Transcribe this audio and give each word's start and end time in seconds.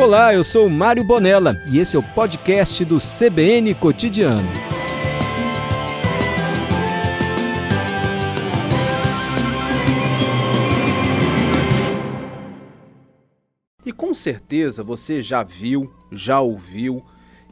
Olá, 0.00 0.32
eu 0.32 0.42
sou 0.42 0.66
Mário 0.70 1.04
Bonella 1.04 1.62
e 1.70 1.78
esse 1.78 1.94
é 1.94 1.98
o 1.98 2.02
podcast 2.02 2.82
do 2.86 2.96
CBN 2.96 3.74
Cotidiano. 3.74 4.48
E 13.84 13.92
com 13.92 14.14
certeza 14.14 14.82
você 14.82 15.20
já 15.20 15.42
viu, 15.42 15.92
já 16.10 16.40
ouviu, 16.40 17.04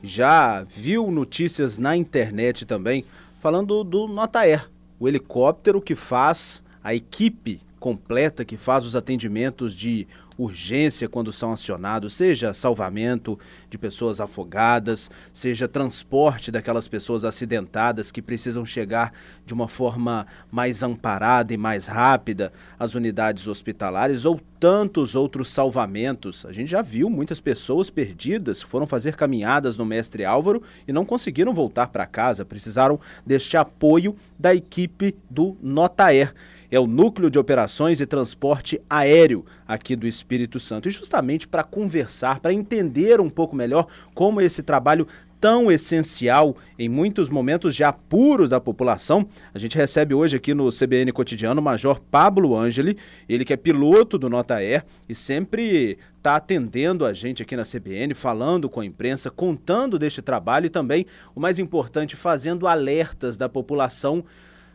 já 0.02 0.62
viu 0.62 1.10
notícias 1.10 1.76
na 1.76 1.94
internet 1.94 2.64
também 2.64 3.04
falando 3.40 3.84
do 3.84 4.08
Notaer, 4.08 4.70
o 4.98 5.06
helicóptero 5.06 5.82
que 5.82 5.94
faz 5.94 6.64
a 6.82 6.94
equipe 6.94 7.60
completa 7.78 8.42
que 8.42 8.56
faz 8.56 8.86
os 8.86 8.96
atendimentos 8.96 9.76
de 9.76 10.08
urgência 10.38 11.08
quando 11.08 11.32
são 11.32 11.52
acionados, 11.52 12.14
seja 12.14 12.54
salvamento 12.54 13.38
de 13.68 13.76
pessoas 13.76 14.20
afogadas, 14.20 15.10
seja 15.32 15.66
transporte 15.66 16.52
daquelas 16.52 16.86
pessoas 16.86 17.24
acidentadas 17.24 18.12
que 18.12 18.22
precisam 18.22 18.64
chegar 18.64 19.12
de 19.44 19.52
uma 19.52 19.66
forma 19.66 20.26
mais 20.50 20.82
amparada 20.82 21.52
e 21.52 21.56
mais 21.56 21.86
rápida 21.86 22.52
às 22.78 22.94
unidades 22.94 23.48
hospitalares 23.48 24.24
ou 24.24 24.40
tantos 24.60 25.14
outros 25.14 25.50
salvamentos. 25.50 26.46
A 26.46 26.52
gente 26.52 26.70
já 26.70 26.82
viu 26.82 27.10
muitas 27.10 27.40
pessoas 27.40 27.90
perdidas 27.90 28.62
que 28.62 28.70
foram 28.70 28.86
fazer 28.86 29.16
caminhadas 29.16 29.76
no 29.76 29.84
Mestre 29.84 30.24
Álvaro 30.24 30.62
e 30.86 30.92
não 30.92 31.04
conseguiram 31.04 31.52
voltar 31.52 31.88
para 31.88 32.06
casa, 32.06 32.44
precisaram 32.44 33.00
deste 33.26 33.56
apoio 33.56 34.16
da 34.38 34.54
equipe 34.54 35.16
do 35.28 35.56
Notaer 35.60 36.32
é 36.70 36.78
o 36.78 36.86
Núcleo 36.86 37.30
de 37.30 37.38
Operações 37.38 38.00
e 38.00 38.06
Transporte 38.06 38.80
Aéreo 38.88 39.44
aqui 39.66 39.96
do 39.96 40.06
Espírito 40.06 40.60
Santo. 40.60 40.88
E 40.88 40.90
justamente 40.90 41.46
para 41.48 41.62
conversar, 41.62 42.40
para 42.40 42.52
entender 42.52 43.20
um 43.20 43.30
pouco 43.30 43.56
melhor 43.56 43.86
como 44.14 44.40
esse 44.40 44.62
trabalho 44.62 45.06
tão 45.40 45.70
essencial 45.70 46.56
em 46.78 46.88
muitos 46.88 47.28
momentos 47.28 47.74
de 47.74 47.84
apuro 47.84 48.48
da 48.48 48.60
população. 48.60 49.28
A 49.54 49.58
gente 49.58 49.76
recebe 49.76 50.14
hoje 50.14 50.36
aqui 50.36 50.52
no 50.52 50.70
CBN 50.70 51.12
Cotidiano 51.12 51.60
o 51.60 51.64
Major 51.64 52.00
Pablo 52.00 52.56
Angeli, 52.56 52.96
ele 53.28 53.44
que 53.44 53.52
é 53.52 53.56
piloto 53.56 54.18
do 54.18 54.28
Nota 54.28 54.56
Air 54.56 54.84
e 55.08 55.14
sempre 55.14 55.98
está 56.16 56.36
atendendo 56.36 57.04
a 57.04 57.14
gente 57.14 57.42
aqui 57.42 57.56
na 57.56 57.62
CBN, 57.62 58.14
falando 58.14 58.68
com 58.68 58.80
a 58.80 58.84
imprensa, 58.84 59.30
contando 59.30 59.98
deste 59.98 60.20
trabalho 60.20 60.66
e 60.66 60.70
também, 60.70 61.06
o 61.34 61.40
mais 61.40 61.58
importante, 61.58 62.16
fazendo 62.16 62.66
alertas 62.66 63.36
da 63.36 63.48
população 63.48 64.24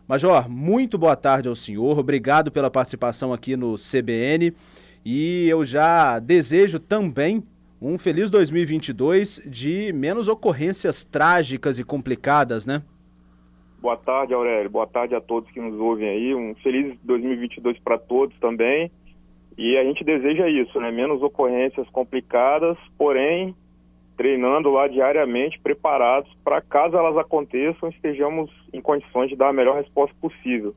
Major, 0.05 0.49
muito 0.49 0.97
boa 0.97 1.15
tarde 1.15 1.47
ao 1.47 1.55
senhor, 1.55 1.97
obrigado 1.97 2.51
pela 2.51 2.69
participação 2.69 3.31
aqui 3.31 3.55
no 3.55 3.75
CBN 3.75 4.53
e 5.05 5.47
eu 5.47 5.63
já 5.63 6.19
desejo 6.19 6.77
também 6.77 7.41
um 7.81 7.97
feliz 7.97 8.29
2022 8.29 9.41
de 9.45 9.93
menos 9.93 10.27
ocorrências 10.27 11.05
trágicas 11.05 11.79
e 11.79 11.85
complicadas, 11.85 12.65
né? 12.65 12.83
Boa 13.81 13.95
tarde, 13.95 14.33
Aurélio. 14.33 14.69
Boa 14.69 14.87
tarde 14.87 15.15
a 15.15 15.21
todos 15.21 15.49
que 15.51 15.59
nos 15.59 15.79
ouvem 15.79 16.07
aí. 16.07 16.35
Um 16.35 16.53
feliz 16.55 16.97
2022 17.03 17.79
para 17.79 17.97
todos 17.97 18.38
também. 18.39 18.91
E 19.57 19.77
a 19.77 19.83
gente 19.83 20.03
deseja 20.03 20.49
isso, 20.49 20.79
né? 20.79 20.91
Menos 20.91 21.21
ocorrências 21.21 21.88
complicadas, 21.89 22.77
porém 22.97 23.55
treinando 24.16 24.69
lá 24.72 24.88
diariamente, 24.88 25.59
preparados 25.59 26.31
para 26.44 26.61
caso 26.61 26.95
elas 26.95 27.17
aconteçam, 27.17 27.89
estejamos 27.89 28.50
em 28.72 28.81
condições 28.81 29.30
de 29.30 29.36
dar 29.36 29.50
a 29.50 29.53
melhor 29.53 29.75
resposta 29.75 30.16
possível. 30.22 30.75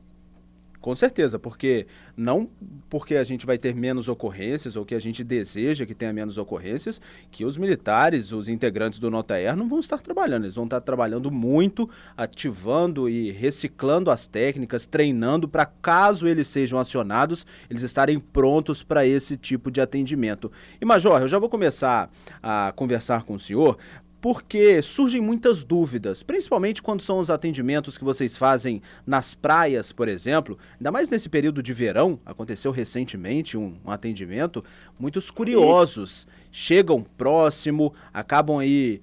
Com 0.87 0.95
certeza, 0.95 1.37
porque 1.37 1.85
não 2.15 2.49
porque 2.89 3.17
a 3.17 3.23
gente 3.25 3.45
vai 3.45 3.57
ter 3.57 3.75
menos 3.75 4.07
ocorrências 4.07 4.77
ou 4.77 4.85
que 4.85 4.95
a 4.95 4.99
gente 4.99 5.21
deseja 5.21 5.85
que 5.85 5.93
tenha 5.93 6.13
menos 6.13 6.37
ocorrências, 6.37 7.01
que 7.29 7.43
os 7.43 7.57
militares, 7.57 8.31
os 8.31 8.47
integrantes 8.47 8.97
do 8.97 9.11
Nota 9.11 9.35
não 9.53 9.67
vão 9.67 9.81
estar 9.81 9.97
trabalhando. 9.97 10.45
Eles 10.45 10.55
vão 10.55 10.63
estar 10.63 10.79
trabalhando 10.79 11.29
muito, 11.29 11.89
ativando 12.15 13.09
e 13.09 13.31
reciclando 13.31 14.09
as 14.09 14.27
técnicas, 14.27 14.85
treinando 14.85 15.45
para 15.45 15.65
caso 15.65 16.25
eles 16.25 16.47
sejam 16.47 16.79
acionados, 16.79 17.45
eles 17.69 17.83
estarem 17.83 18.17
prontos 18.17 18.81
para 18.81 19.05
esse 19.05 19.35
tipo 19.35 19.69
de 19.69 19.81
atendimento. 19.81 20.49
E 20.79 20.85
Major, 20.85 21.19
eu 21.19 21.27
já 21.27 21.37
vou 21.37 21.49
começar 21.49 22.09
a 22.41 22.71
conversar 22.77 23.25
com 23.25 23.33
o 23.33 23.39
senhor 23.39 23.77
porque 24.19 24.81
surgem 24.81 25.21
muitas 25.21 25.63
dúvidas, 25.63 26.23
principalmente 26.23 26.81
quando 26.81 27.01
são 27.01 27.19
os 27.19 27.29
atendimentos 27.29 27.97
que 27.97 28.03
vocês 28.03 28.35
fazem 28.35 28.81
nas 29.05 29.33
praias, 29.33 29.91
por 29.91 30.07
exemplo. 30.07 30.57
Ainda 30.79 30.91
mais 30.91 31.09
nesse 31.09 31.29
período 31.29 31.61
de 31.61 31.73
verão, 31.73 32.19
aconteceu 32.25 32.71
recentemente 32.71 33.57
um, 33.57 33.77
um 33.85 33.91
atendimento. 33.91 34.63
Muitos 34.99 35.29
curiosos 35.29 36.27
chegam 36.51 37.05
próximo, 37.17 37.93
acabam 38.13 38.57
aí 38.57 39.01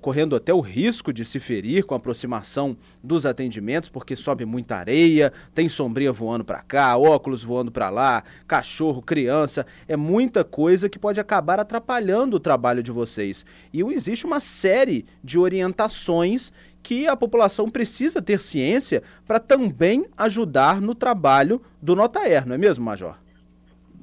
correndo 0.00 0.36
até 0.36 0.54
o 0.54 0.60
risco 0.60 1.12
de 1.12 1.24
se 1.24 1.40
ferir 1.40 1.84
com 1.84 1.94
a 1.94 1.96
aproximação 1.96 2.76
dos 3.02 3.26
atendimentos, 3.26 3.88
porque 3.88 4.14
sobe 4.14 4.44
muita 4.44 4.76
areia, 4.76 5.32
tem 5.54 5.68
sombrinha 5.68 6.12
voando 6.12 6.44
para 6.44 6.62
cá, 6.62 6.96
óculos 6.96 7.42
voando 7.42 7.72
para 7.72 7.90
lá, 7.90 8.22
cachorro, 8.46 9.02
criança, 9.02 9.66
é 9.88 9.96
muita 9.96 10.44
coisa 10.44 10.88
que 10.88 10.98
pode 10.98 11.18
acabar 11.18 11.58
atrapalhando 11.58 12.36
o 12.36 12.40
trabalho 12.40 12.82
de 12.82 12.92
vocês. 12.92 13.44
E 13.72 13.82
existe 13.82 14.24
uma 14.24 14.40
série 14.40 15.04
de 15.22 15.38
orientações 15.38 16.52
que 16.82 17.06
a 17.06 17.16
população 17.16 17.70
precisa 17.70 18.20
ter 18.20 18.40
ciência 18.40 19.02
para 19.26 19.38
também 19.38 20.06
ajudar 20.16 20.80
no 20.80 20.94
trabalho 20.94 21.62
do 21.80 21.94
Notaer, 21.94 22.46
não 22.46 22.54
é 22.54 22.58
mesmo, 22.58 22.84
Major? 22.84 23.16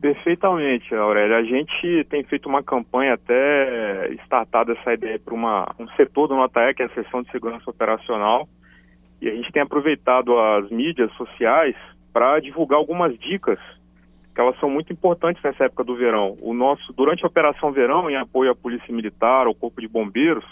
Perfeitamente, 0.02 0.96
Aurélia. 0.96 1.38
A 1.38 1.44
gente 1.44 2.06
tem 2.10 2.24
feito 2.24 2.48
uma 2.48 2.64
campanha 2.64 3.16
até 3.16 4.14
startada 4.24 4.72
essa 4.72 4.94
ideia 4.94 5.20
para 5.20 5.36
um 5.36 5.88
setor 5.98 6.28
do 6.28 6.36
NOTAE, 6.36 6.74
que 6.74 6.84
é 6.84 6.86
a 6.86 6.90
seção 6.90 7.22
de 7.22 7.30
segurança 7.32 7.70
operacional, 7.70 8.48
e 9.22 9.28
a 9.28 9.36
gente 9.36 9.52
tem 9.52 9.62
aproveitado 9.62 10.40
as 10.40 10.70
mídias 10.70 11.12
sociais 11.14 11.76
para 12.14 12.40
divulgar 12.40 12.80
algumas 12.80 13.18
dicas 13.20 13.60
que 14.34 14.40
elas 14.40 14.58
são 14.60 14.70
muito 14.70 14.94
importantes 14.94 15.44
nessa 15.44 15.66
época 15.66 15.84
do 15.84 15.98
verão. 15.98 16.38
O 16.42 16.54
nosso 16.54 16.94
durante 16.94 17.26
a 17.26 17.28
operação 17.28 17.74
verão, 17.74 18.10
em 18.10 18.16
apoio 18.16 18.52
à 18.52 18.56
polícia 18.56 18.94
militar, 18.96 19.48
ao 19.48 19.56
corpo 19.56 19.82
de 19.82 19.88
bombeiros, 19.88 20.46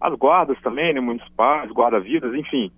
as 0.00 0.12
guardas 0.14 0.60
também, 0.62 0.92
né, 0.92 0.98
municipais, 1.00 1.70
guarda-vidas, 1.70 2.34
enfim, 2.34 2.72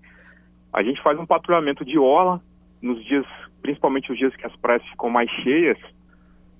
a 0.75 0.83
gente 0.83 1.01
faz 1.01 1.19
um 1.19 1.25
patrulhamento 1.25 1.87
de 1.87 1.99
orla 1.99 2.39
nos 2.83 3.03
dias, 3.03 3.25
principalmente 3.63 4.13
os 4.13 4.19
dias 4.19 4.37
que 4.37 4.47
as 4.47 4.55
praias 4.57 4.83
ficam 4.89 5.09
mais 5.09 5.31
cheias 5.43 5.79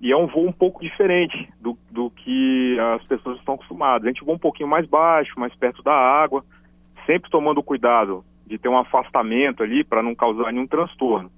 e 0.03 0.11
é 0.11 0.17
um 0.17 0.27
voo 0.27 0.45
um 0.45 0.51
pouco 0.51 0.81
diferente 0.81 1.49
do, 1.61 1.77
do 1.89 2.09
que 2.09 2.77
as 2.95 3.07
pessoas 3.07 3.39
estão 3.39 3.55
acostumadas. 3.55 4.05
A 4.05 4.09
gente 4.09 4.25
voa 4.25 4.35
um 4.35 4.39
pouquinho 4.39 4.67
mais 4.67 4.85
baixo, 4.85 5.39
mais 5.39 5.55
perto 5.55 5.81
da 5.81 5.93
água, 5.93 6.43
sempre 7.05 7.31
tomando 7.31 7.63
cuidado 7.63 8.21
de 8.45 8.57
ter 8.57 8.67
um 8.67 8.77
afastamento 8.77 9.63
ali 9.63 9.81
para 9.81 10.03
não 10.03 10.13
causar 10.13 10.51
nenhum 10.51 10.67
transtorno. 10.67 11.31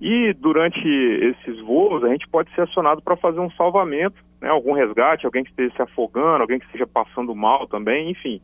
E 0.00 0.32
durante 0.34 0.78
esses 0.78 1.60
voos, 1.62 2.04
a 2.04 2.08
gente 2.10 2.28
pode 2.28 2.54
ser 2.54 2.60
acionado 2.60 3.02
para 3.02 3.16
fazer 3.16 3.40
um 3.40 3.50
salvamento, 3.50 4.16
né, 4.40 4.48
algum 4.48 4.74
resgate, 4.74 5.26
alguém 5.26 5.42
que 5.42 5.50
esteja 5.50 5.74
se 5.74 5.82
afogando, 5.82 6.42
alguém 6.42 6.60
que 6.60 6.66
esteja 6.66 6.86
passando 6.86 7.34
mal 7.34 7.66
também, 7.66 8.12
enfim. 8.12 8.40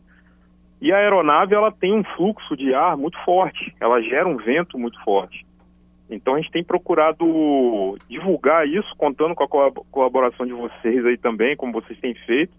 E 0.80 0.90
a 0.92 0.96
aeronave 0.96 1.54
ela 1.54 1.70
tem 1.70 1.94
um 1.94 2.02
fluxo 2.16 2.56
de 2.56 2.74
ar 2.74 2.96
muito 2.96 3.16
forte, 3.24 3.72
ela 3.80 4.02
gera 4.02 4.26
um 4.26 4.36
vento 4.36 4.76
muito 4.76 5.00
forte. 5.04 5.46
Então 6.10 6.34
a 6.34 6.38
gente 6.38 6.50
tem 6.50 6.62
procurado 6.62 7.96
divulgar 8.08 8.68
isso, 8.68 8.94
contando 8.96 9.34
com 9.34 9.44
a 9.44 9.72
colaboração 9.90 10.46
de 10.46 10.52
vocês 10.52 11.04
aí 11.06 11.16
também, 11.16 11.56
como 11.56 11.72
vocês 11.72 11.98
têm 11.98 12.14
feito, 12.14 12.52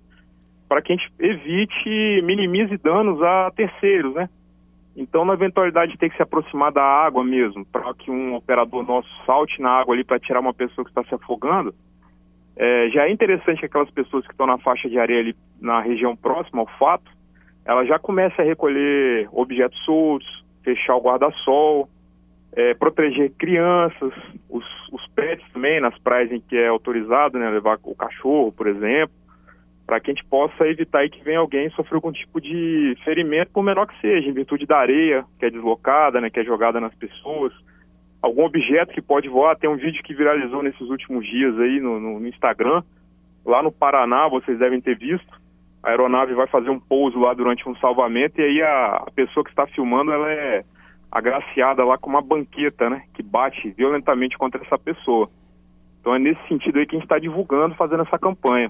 para 0.68 0.82
que 0.82 0.94
a 0.94 0.96
gente 0.96 1.12
evite, 1.20 2.22
minimize 2.24 2.76
danos 2.78 3.22
a 3.22 3.52
terceiros, 3.56 4.14
né? 4.16 4.30
Então, 4.96 5.26
na 5.26 5.34
eventualidade 5.34 5.92
de 5.92 5.98
ter 5.98 6.10
que 6.10 6.16
se 6.16 6.24
aproximar 6.24 6.72
da 6.72 6.82
água 6.82 7.24
mesmo, 7.24 7.66
para 7.66 7.94
que 7.94 8.10
um 8.10 8.34
operador 8.34 8.82
nosso 8.86 9.10
salte 9.26 9.62
na 9.62 9.70
água 9.70 9.94
ali 9.94 10.06
para 10.06 10.20
tirar 10.20 10.40
uma 10.40 10.54
pessoa 10.54 10.86
que 10.86 10.92
está 10.92 11.04
se 11.04 11.14
afogando, 11.14 11.76
é, 12.56 12.90
já 12.90 13.06
é 13.06 13.12
interessante 13.12 13.60
que 13.60 13.66
aquelas 13.66 13.92
pessoas 13.92 14.26
que 14.26 14.32
estão 14.32 14.48
na 14.48 14.58
faixa 14.58 14.90
de 14.90 14.98
areia 14.98 15.20
ali 15.20 15.36
na 15.60 15.82
região 15.82 16.16
próxima 16.16 16.62
ao 16.62 16.68
fato, 16.80 17.12
ela 17.66 17.84
já 17.86 18.00
comece 18.00 18.40
a 18.40 18.46
recolher 18.46 19.28
objetos 19.34 19.78
soltos, 19.84 20.46
fechar 20.64 20.96
o 20.96 21.02
guarda-sol, 21.02 21.90
é, 22.56 22.74
proteger 22.74 23.32
crianças, 23.38 24.14
os, 24.50 24.66
os 24.92 25.06
pets 25.10 25.46
também, 25.52 25.82
nas 25.82 25.98
praias 26.00 26.32
em 26.32 26.40
que 26.40 26.56
é 26.56 26.68
autorizado, 26.68 27.38
né, 27.38 27.50
levar 27.50 27.78
o 27.84 27.96
cachorro, 27.96 28.52
por 28.52 28.68
exemplo, 28.68 29.14
para 29.86 30.00
que 30.00 30.10
a 30.10 30.14
gente 30.14 30.26
possa 30.26 30.68
evitar 30.68 31.08
que 31.10 31.24
venha 31.24 31.40
alguém 31.40 31.70
sofrer 31.72 31.96
algum 31.96 32.12
tipo 32.12 32.40
de 32.40 32.98
ferimento, 33.04 33.52
por 33.52 33.62
menor 33.62 33.86
que 33.86 34.00
seja, 34.00 34.28
em 34.28 34.34
virtude 34.34 34.66
da 34.66 34.78
areia 34.78 35.26
que 35.38 35.46
é 35.46 35.50
deslocada, 35.50 36.22
né, 36.22 36.30
que 36.30 36.40
é 36.40 36.44
jogada 36.44 36.80
nas 36.80 36.96
pessoas, 36.96 37.54
algum 38.22 38.46
objeto 38.46 38.94
que 38.94 39.02
pode 39.02 39.28
voar. 39.28 39.58
Tem 39.58 39.70
um 39.70 39.76
vídeo 39.76 40.02
que 40.04 40.16
viralizou 40.16 40.64
nesses 40.64 40.90
últimos 40.90 41.26
dias 41.28 41.60
aí 41.60 41.80
no, 41.80 42.00
no, 42.00 42.20
no 42.20 42.28
Instagram, 42.28 42.82
lá 43.46 43.62
no 43.62 43.72
Paraná, 43.72 44.28
vocês 44.28 44.58
devem 44.58 44.82
ter 44.82 44.98
visto. 44.98 45.46
A 45.84 45.90
aeronave 45.90 46.34
vai 46.34 46.48
fazer 46.48 46.70
um 46.70 46.80
pouso 46.80 47.20
lá 47.20 47.34
durante 47.34 47.68
um 47.70 47.76
salvamento 47.76 48.42
e 48.42 48.44
aí 48.44 48.62
a, 48.64 49.06
pessoa 49.14 49.44
que 49.44 49.52
está 49.52 49.68
filmando, 49.68 50.12
ela 50.12 50.32
é 50.32 50.64
agraciada 51.16 51.82
lá 51.86 51.98
com 51.98 52.10
uma 52.10 52.22
banqueta, 52.22 52.90
né, 52.90 53.04
que 53.14 53.24
bate 53.24 53.72
violentamente 53.72 54.38
contra 54.38 54.62
essa 54.62 54.78
pessoa. 54.78 55.30
Então 56.02 56.14
é 56.14 56.20
nesse 56.20 56.46
sentido 56.50 56.78
aí 56.78 56.86
que 56.86 56.94
a 56.94 57.00
gente 57.00 57.06
está 57.06 57.18
divulgando, 57.18 57.74
fazendo 57.76 58.04
essa 58.04 58.20
campanha. 58.20 58.70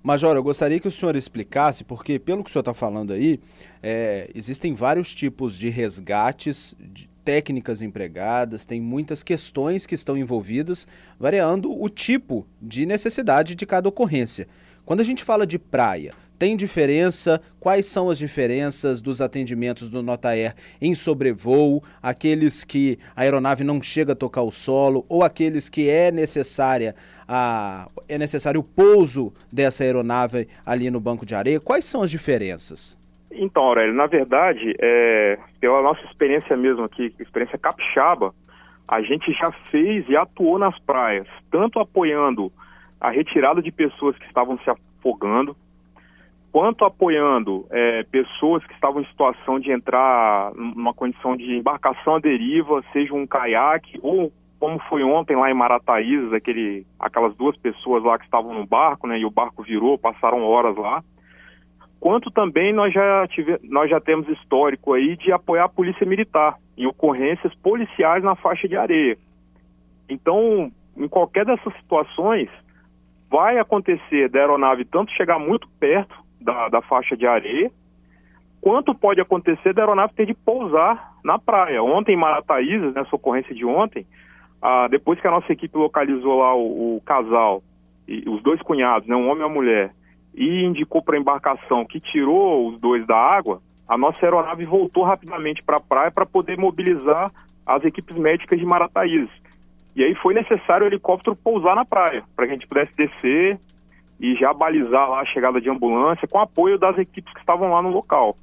Major, 0.00 0.36
eu 0.36 0.44
gostaria 0.44 0.78
que 0.78 0.86
o 0.86 0.92
senhor 0.92 1.16
explicasse, 1.16 1.82
porque 1.82 2.20
pelo 2.20 2.44
que 2.44 2.50
o 2.50 2.52
senhor 2.52 2.60
está 2.60 2.72
falando 2.72 3.12
aí, 3.12 3.40
é, 3.82 4.30
existem 4.32 4.74
vários 4.74 5.12
tipos 5.12 5.58
de 5.58 5.68
resgates, 5.68 6.72
de 6.78 7.10
técnicas 7.24 7.82
empregadas, 7.82 8.64
tem 8.64 8.80
muitas 8.80 9.24
questões 9.24 9.86
que 9.86 9.94
estão 9.96 10.16
envolvidas, 10.16 10.86
variando 11.18 11.70
o 11.70 11.88
tipo 11.88 12.46
de 12.62 12.86
necessidade 12.86 13.56
de 13.56 13.66
cada 13.66 13.88
ocorrência. 13.88 14.46
Quando 14.86 15.00
a 15.00 15.04
gente 15.04 15.24
fala 15.24 15.44
de 15.44 15.58
praia, 15.58 16.14
tem 16.40 16.56
diferença? 16.56 17.38
Quais 17.60 17.84
são 17.84 18.08
as 18.08 18.16
diferenças 18.16 19.02
dos 19.02 19.20
atendimentos 19.20 19.90
do 19.90 20.02
Notaer 20.02 20.54
em 20.80 20.94
sobrevoo, 20.94 21.82
aqueles 22.02 22.64
que 22.64 22.98
a 23.14 23.20
aeronave 23.20 23.62
não 23.62 23.82
chega 23.82 24.14
a 24.14 24.16
tocar 24.16 24.40
o 24.40 24.50
solo 24.50 25.04
ou 25.06 25.22
aqueles 25.22 25.68
que 25.68 25.90
é 25.90 26.10
necessária 26.10 26.94
a, 27.28 27.88
é 28.08 28.16
necessário 28.16 28.60
o 28.60 28.64
pouso 28.64 29.34
dessa 29.52 29.84
aeronave 29.84 30.48
ali 30.64 30.90
no 30.90 30.98
banco 30.98 31.26
de 31.26 31.34
areia? 31.34 31.60
Quais 31.60 31.84
são 31.84 32.02
as 32.02 32.10
diferenças? 32.10 32.98
Então, 33.30 33.62
Aurélio, 33.62 33.92
na 33.92 34.06
verdade, 34.06 34.74
é, 34.80 35.38
pela 35.60 35.82
nossa 35.82 36.02
experiência 36.06 36.56
mesmo 36.56 36.84
aqui, 36.84 37.14
experiência 37.20 37.58
capixaba, 37.58 38.34
a 38.88 39.02
gente 39.02 39.30
já 39.34 39.52
fez 39.70 40.08
e 40.08 40.16
atuou 40.16 40.58
nas 40.58 40.78
praias, 40.80 41.28
tanto 41.50 41.78
apoiando 41.78 42.50
a 42.98 43.10
retirada 43.10 43.60
de 43.60 43.70
pessoas 43.70 44.16
que 44.16 44.24
estavam 44.24 44.58
se 44.60 44.70
afogando, 44.70 45.54
quanto 46.52 46.84
apoiando 46.84 47.66
é, 47.70 48.02
pessoas 48.04 48.64
que 48.66 48.74
estavam 48.74 49.02
em 49.02 49.06
situação 49.06 49.58
de 49.58 49.70
entrar 49.70 50.52
numa 50.54 50.92
condição 50.92 51.36
de 51.36 51.56
embarcação 51.56 52.16
à 52.16 52.18
deriva, 52.18 52.82
seja 52.92 53.14
um 53.14 53.26
caiaque 53.26 53.98
ou 54.02 54.32
como 54.58 54.78
foi 54.90 55.02
ontem 55.02 55.36
lá 55.36 55.50
em 55.50 55.54
Marataízes, 55.54 56.34
aquele, 56.34 56.86
aquelas 56.98 57.34
duas 57.34 57.56
pessoas 57.56 58.04
lá 58.04 58.18
que 58.18 58.26
estavam 58.26 58.52
no 58.52 58.66
barco, 58.66 59.06
né, 59.06 59.18
e 59.18 59.24
o 59.24 59.30
barco 59.30 59.62
virou, 59.62 59.96
passaram 59.96 60.42
horas 60.42 60.76
lá. 60.76 61.02
Quanto 61.98 62.30
também 62.30 62.70
nós 62.72 62.92
já, 62.92 63.26
tive, 63.28 63.58
nós 63.62 63.88
já 63.88 63.98
temos 64.00 64.28
histórico 64.28 64.92
aí 64.92 65.16
de 65.16 65.32
apoiar 65.32 65.64
a 65.64 65.68
polícia 65.68 66.06
militar 66.06 66.56
em 66.76 66.86
ocorrências 66.86 67.54
policiais 67.56 68.22
na 68.22 68.34
faixa 68.36 68.68
de 68.68 68.76
areia. 68.76 69.16
Então, 70.08 70.70
em 70.94 71.08
qualquer 71.08 71.46
dessas 71.46 71.74
situações, 71.76 72.48
vai 73.30 73.58
acontecer 73.58 74.28
da 74.28 74.40
aeronave 74.40 74.84
tanto 74.84 75.12
chegar 75.12 75.38
muito 75.38 75.66
perto 75.78 76.14
da, 76.40 76.68
da 76.68 76.82
faixa 76.82 77.16
de 77.16 77.26
areia, 77.26 77.70
quanto 78.60 78.94
pode 78.94 79.20
acontecer 79.20 79.72
da 79.72 79.82
aeronave 79.82 80.14
ter 80.14 80.26
de 80.26 80.34
pousar 80.34 81.14
na 81.24 81.38
praia. 81.38 81.82
Ontem 81.82 82.12
em 82.12 82.18
Marataízes, 82.18 82.94
nessa 82.94 83.14
ocorrência 83.14 83.54
de 83.54 83.64
ontem, 83.64 84.06
ah, 84.60 84.88
depois 84.88 85.20
que 85.20 85.26
a 85.26 85.30
nossa 85.30 85.52
equipe 85.52 85.76
localizou 85.76 86.38
lá 86.38 86.54
o, 86.54 86.96
o 86.96 87.00
casal, 87.02 87.62
e, 88.06 88.28
os 88.28 88.42
dois 88.42 88.60
cunhados, 88.62 89.08
né, 89.08 89.16
um 89.16 89.28
homem 89.28 89.42
e 89.42 89.46
uma 89.46 89.54
mulher, 89.54 89.92
e 90.34 90.64
indicou 90.64 91.02
para 91.02 91.16
a 91.16 91.20
embarcação 91.20 91.84
que 91.84 92.00
tirou 92.00 92.68
os 92.68 92.80
dois 92.80 93.06
da 93.06 93.16
água, 93.16 93.60
a 93.88 93.96
nossa 93.96 94.18
aeronave 94.24 94.64
voltou 94.64 95.02
rapidamente 95.02 95.62
para 95.62 95.76
a 95.76 95.80
praia 95.80 96.10
para 96.10 96.26
poder 96.26 96.56
mobilizar 96.56 97.32
as 97.66 97.84
equipes 97.84 98.16
médicas 98.16 98.58
de 98.58 98.64
Marataízes. 98.64 99.30
E 99.96 100.04
aí 100.04 100.14
foi 100.16 100.34
necessário 100.34 100.84
o 100.84 100.88
helicóptero 100.88 101.34
pousar 101.34 101.74
na 101.74 101.84
praia, 101.84 102.22
para 102.36 102.46
que 102.46 102.52
a 102.52 102.54
gente 102.54 102.68
pudesse 102.68 102.94
descer 102.96 103.58
e 104.20 104.36
já 104.36 104.52
balizar 104.52 105.08
lá 105.08 105.22
a 105.22 105.24
chegada 105.24 105.60
de 105.60 105.70
ambulância 105.70 106.28
com 106.28 106.38
apoio 106.38 106.78
das 106.78 106.98
equipes 106.98 107.32
que 107.32 107.40
estavam 107.40 107.70
lá 107.70 107.80
no 107.80 107.88
local. 107.88 108.36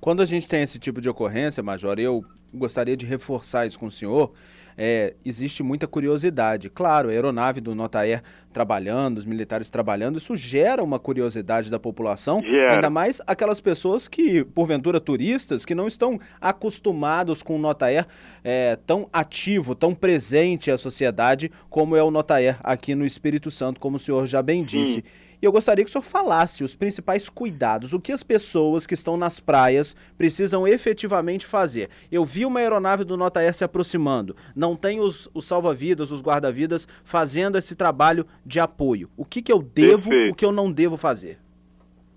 Quando 0.00 0.22
a 0.22 0.26
gente 0.26 0.48
tem 0.48 0.62
esse 0.62 0.78
tipo 0.78 1.00
de 1.00 1.08
ocorrência, 1.08 1.62
Major, 1.62 1.98
eu 1.98 2.24
gostaria 2.52 2.96
de 2.96 3.04
reforçar 3.04 3.66
isso 3.66 3.78
com 3.78 3.86
o 3.86 3.92
senhor. 3.92 4.32
É, 4.76 5.14
existe 5.24 5.62
muita 5.62 5.86
curiosidade. 5.86 6.68
Claro, 6.68 7.08
a 7.08 7.12
aeronave 7.12 7.60
do 7.60 7.74
Notaer 7.74 8.22
trabalhando, 8.52 9.18
os 9.18 9.24
militares 9.24 9.68
trabalhando, 9.68 10.18
isso 10.18 10.36
gera 10.36 10.82
uma 10.82 10.98
curiosidade 10.98 11.70
da 11.70 11.78
população, 11.78 12.40
ainda 12.70 12.88
mais 12.88 13.20
aquelas 13.26 13.60
pessoas 13.60 14.06
que, 14.06 14.44
porventura, 14.44 15.00
turistas, 15.00 15.64
que 15.64 15.74
não 15.74 15.88
estão 15.88 16.20
acostumados 16.40 17.42
com 17.42 17.56
o 17.56 17.58
Notaer 17.58 18.06
é, 18.44 18.76
tão 18.86 19.08
ativo, 19.12 19.74
tão 19.74 19.92
presente 19.92 20.70
à 20.70 20.78
sociedade 20.78 21.50
como 21.68 21.96
é 21.96 22.02
o 22.02 22.12
Notaer 22.12 22.58
aqui 22.62 22.94
no 22.94 23.04
Espírito 23.04 23.50
Santo, 23.50 23.80
como 23.80 23.96
o 23.96 24.00
senhor 24.00 24.26
já 24.26 24.40
bem 24.40 24.62
disse. 24.62 24.94
Sim. 24.94 25.02
E 25.40 25.46
eu 25.46 25.52
gostaria 25.52 25.84
que 25.84 25.88
o 25.88 25.92
senhor 25.92 26.02
falasse 26.02 26.64
os 26.64 26.74
principais 26.74 27.28
cuidados, 27.28 27.92
o 27.92 28.00
que 28.00 28.12
as 28.12 28.22
pessoas 28.22 28.86
que 28.86 28.94
estão 28.94 29.16
nas 29.16 29.40
praias 29.40 29.94
precisam 30.16 30.66
efetivamente 30.66 31.46
fazer. 31.46 31.88
Eu 32.10 32.24
vi 32.24 32.44
uma 32.44 32.60
aeronave 32.60 33.04
do 33.04 33.16
Nota 33.16 33.40
Air 33.40 33.54
se 33.54 33.64
aproximando, 33.64 34.36
não 34.54 34.76
tem 34.76 35.00
os, 35.00 35.28
os 35.34 35.46
salva-vidas, 35.46 36.10
os 36.10 36.22
guarda-vidas 36.22 36.86
fazendo 37.04 37.58
esse 37.58 37.76
trabalho 37.76 38.26
de 38.44 38.60
apoio. 38.60 39.08
O 39.16 39.24
que, 39.24 39.42
que 39.42 39.52
eu 39.52 39.62
devo, 39.62 40.08
Perfeito. 40.08 40.32
o 40.32 40.34
que 40.34 40.44
eu 40.44 40.52
não 40.52 40.72
devo 40.72 40.96
fazer? 40.96 41.38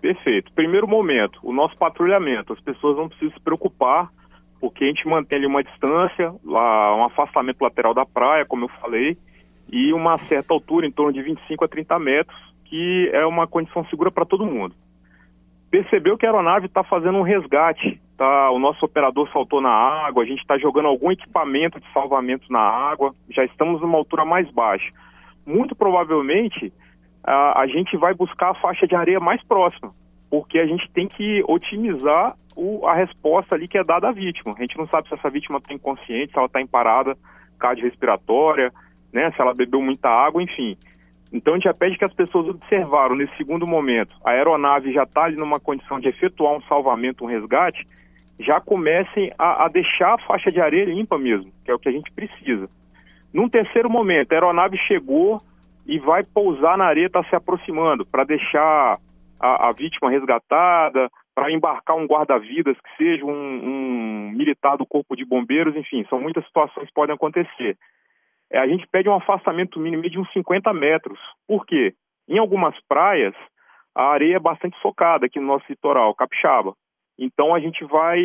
Perfeito. 0.00 0.52
Primeiro 0.52 0.86
momento, 0.86 1.40
o 1.42 1.52
nosso 1.52 1.76
patrulhamento. 1.76 2.52
As 2.52 2.60
pessoas 2.60 2.96
não 2.96 3.08
precisam 3.08 3.34
se 3.34 3.40
preocupar, 3.40 4.10
porque 4.60 4.84
a 4.84 4.86
gente 4.88 5.06
mantém 5.06 5.38
ali 5.38 5.46
uma 5.46 5.62
distância, 5.62 6.32
lá, 6.44 6.96
um 6.96 7.04
afastamento 7.04 7.62
lateral 7.62 7.94
da 7.94 8.06
praia, 8.06 8.46
como 8.46 8.64
eu 8.64 8.68
falei, 8.80 9.16
e 9.70 9.92
uma 9.92 10.16
certa 10.18 10.54
altura, 10.54 10.86
em 10.86 10.92
torno 10.92 11.12
de 11.12 11.22
25 11.22 11.64
a 11.64 11.68
30 11.68 11.98
metros, 11.98 12.38
que 12.68 13.10
é 13.12 13.24
uma 13.26 13.46
condição 13.46 13.84
segura 13.86 14.10
para 14.10 14.26
todo 14.26 14.46
mundo. 14.46 14.74
Percebeu 15.70 16.16
que 16.16 16.24
a 16.24 16.30
aeronave 16.30 16.66
está 16.66 16.82
fazendo 16.82 17.18
um 17.18 17.22
resgate, 17.22 18.00
tá? 18.16 18.50
o 18.50 18.58
nosso 18.58 18.84
operador 18.84 19.28
saltou 19.32 19.60
na 19.60 19.70
água, 19.70 20.22
a 20.22 20.26
gente 20.26 20.40
está 20.40 20.56
jogando 20.58 20.88
algum 20.88 21.10
equipamento 21.10 21.78
de 21.78 21.92
salvamento 21.92 22.50
na 22.50 22.60
água, 22.60 23.14
já 23.30 23.44
estamos 23.44 23.80
numa 23.80 23.98
altura 23.98 24.24
mais 24.24 24.50
baixa. 24.50 24.90
Muito 25.46 25.74
provavelmente 25.74 26.72
a, 27.22 27.60
a 27.60 27.66
gente 27.66 27.96
vai 27.96 28.14
buscar 28.14 28.50
a 28.50 28.54
faixa 28.54 28.86
de 28.86 28.94
areia 28.94 29.20
mais 29.20 29.42
próxima, 29.44 29.92
porque 30.30 30.58
a 30.58 30.66
gente 30.66 30.90
tem 30.90 31.06
que 31.06 31.44
otimizar 31.46 32.34
o, 32.56 32.86
a 32.86 32.94
resposta 32.94 33.54
ali 33.54 33.68
que 33.68 33.78
é 33.78 33.84
dada 33.84 34.08
à 34.08 34.12
vítima. 34.12 34.54
A 34.56 34.60
gente 34.60 34.76
não 34.76 34.88
sabe 34.88 35.08
se 35.08 35.14
essa 35.14 35.30
vítima 35.30 35.58
está 35.58 35.72
inconsciente, 35.74 36.32
se 36.32 36.38
ela 36.38 36.46
está 36.46 36.60
em 36.60 36.66
parada 36.66 37.16
cardiorrespiratória, 37.58 38.72
né, 39.12 39.30
se 39.32 39.40
ela 39.40 39.54
bebeu 39.54 39.82
muita 39.82 40.08
água, 40.08 40.42
enfim. 40.42 40.76
Então 41.32 41.52
a 41.52 41.56
gente 41.56 41.64
já 41.64 41.74
pede 41.74 41.98
que 41.98 42.04
as 42.04 42.12
pessoas 42.12 42.48
observaram 42.48 43.14
nesse 43.14 43.36
segundo 43.36 43.66
momento, 43.66 44.14
a 44.24 44.30
aeronave 44.30 44.92
já 44.92 45.02
está 45.02 45.24
ali 45.24 45.36
numa 45.36 45.60
condição 45.60 46.00
de 46.00 46.08
efetuar 46.08 46.54
um 46.54 46.62
salvamento, 46.62 47.24
um 47.24 47.28
resgate, 47.28 47.86
já 48.40 48.60
comecem 48.60 49.32
a, 49.38 49.64
a, 49.64 49.68
deixar 49.68 50.14
a 50.14 50.18
faixa 50.18 50.50
de 50.50 50.60
areia 50.60 50.84
limpa 50.84 51.18
mesmo, 51.18 51.52
que 51.64 51.70
é 51.70 51.74
o 51.74 51.78
que 51.78 51.88
a 51.88 51.92
gente 51.92 52.10
precisa. 52.12 52.68
Num 53.32 53.48
terceiro 53.48 53.90
momento, 53.90 54.32
a 54.32 54.36
aeronave 54.36 54.78
chegou 54.86 55.42
e 55.86 55.98
vai 55.98 56.22
pousar 56.22 56.78
na 56.78 56.86
areia, 56.86 57.06
está 57.06 57.22
se 57.24 57.34
aproximando, 57.34 58.06
para 58.06 58.24
deixar 58.24 58.98
a, 59.40 59.68
a, 59.68 59.72
vítima 59.72 60.10
resgatada, 60.10 61.10
para 61.34 61.52
embarcar 61.52 61.96
um 61.96 62.06
guarda-vidas, 62.06 62.76
que 62.80 62.96
seja 62.96 63.24
um, 63.24 63.30
um 63.30 64.30
militar 64.30 64.76
do 64.76 64.86
corpo 64.86 65.16
de 65.16 65.24
bombeiros, 65.24 65.76
enfim, 65.76 66.04
são 66.08 66.20
muitas 66.20 66.44
situações 66.46 66.88
que 66.88 66.94
podem 66.94 67.14
acontecer. 67.14 67.76
É, 68.50 68.58
a 68.58 68.66
gente 68.66 68.86
pede 68.86 69.08
um 69.08 69.14
afastamento 69.14 69.78
mínimo 69.78 70.02
de 70.08 70.18
uns 70.18 70.30
50 70.32 70.72
metros. 70.72 71.18
Por 71.46 71.66
quê? 71.66 71.94
Em 72.28 72.38
algumas 72.38 72.74
praias, 72.88 73.34
a 73.94 74.04
areia 74.04 74.36
é 74.36 74.40
bastante 74.40 74.78
socada 74.80 75.26
aqui 75.26 75.38
no 75.38 75.46
nosso 75.46 75.64
litoral, 75.68 76.14
capixaba. 76.14 76.74
Então 77.18 77.54
a 77.54 77.58
gente 77.58 77.84
vai 77.84 78.20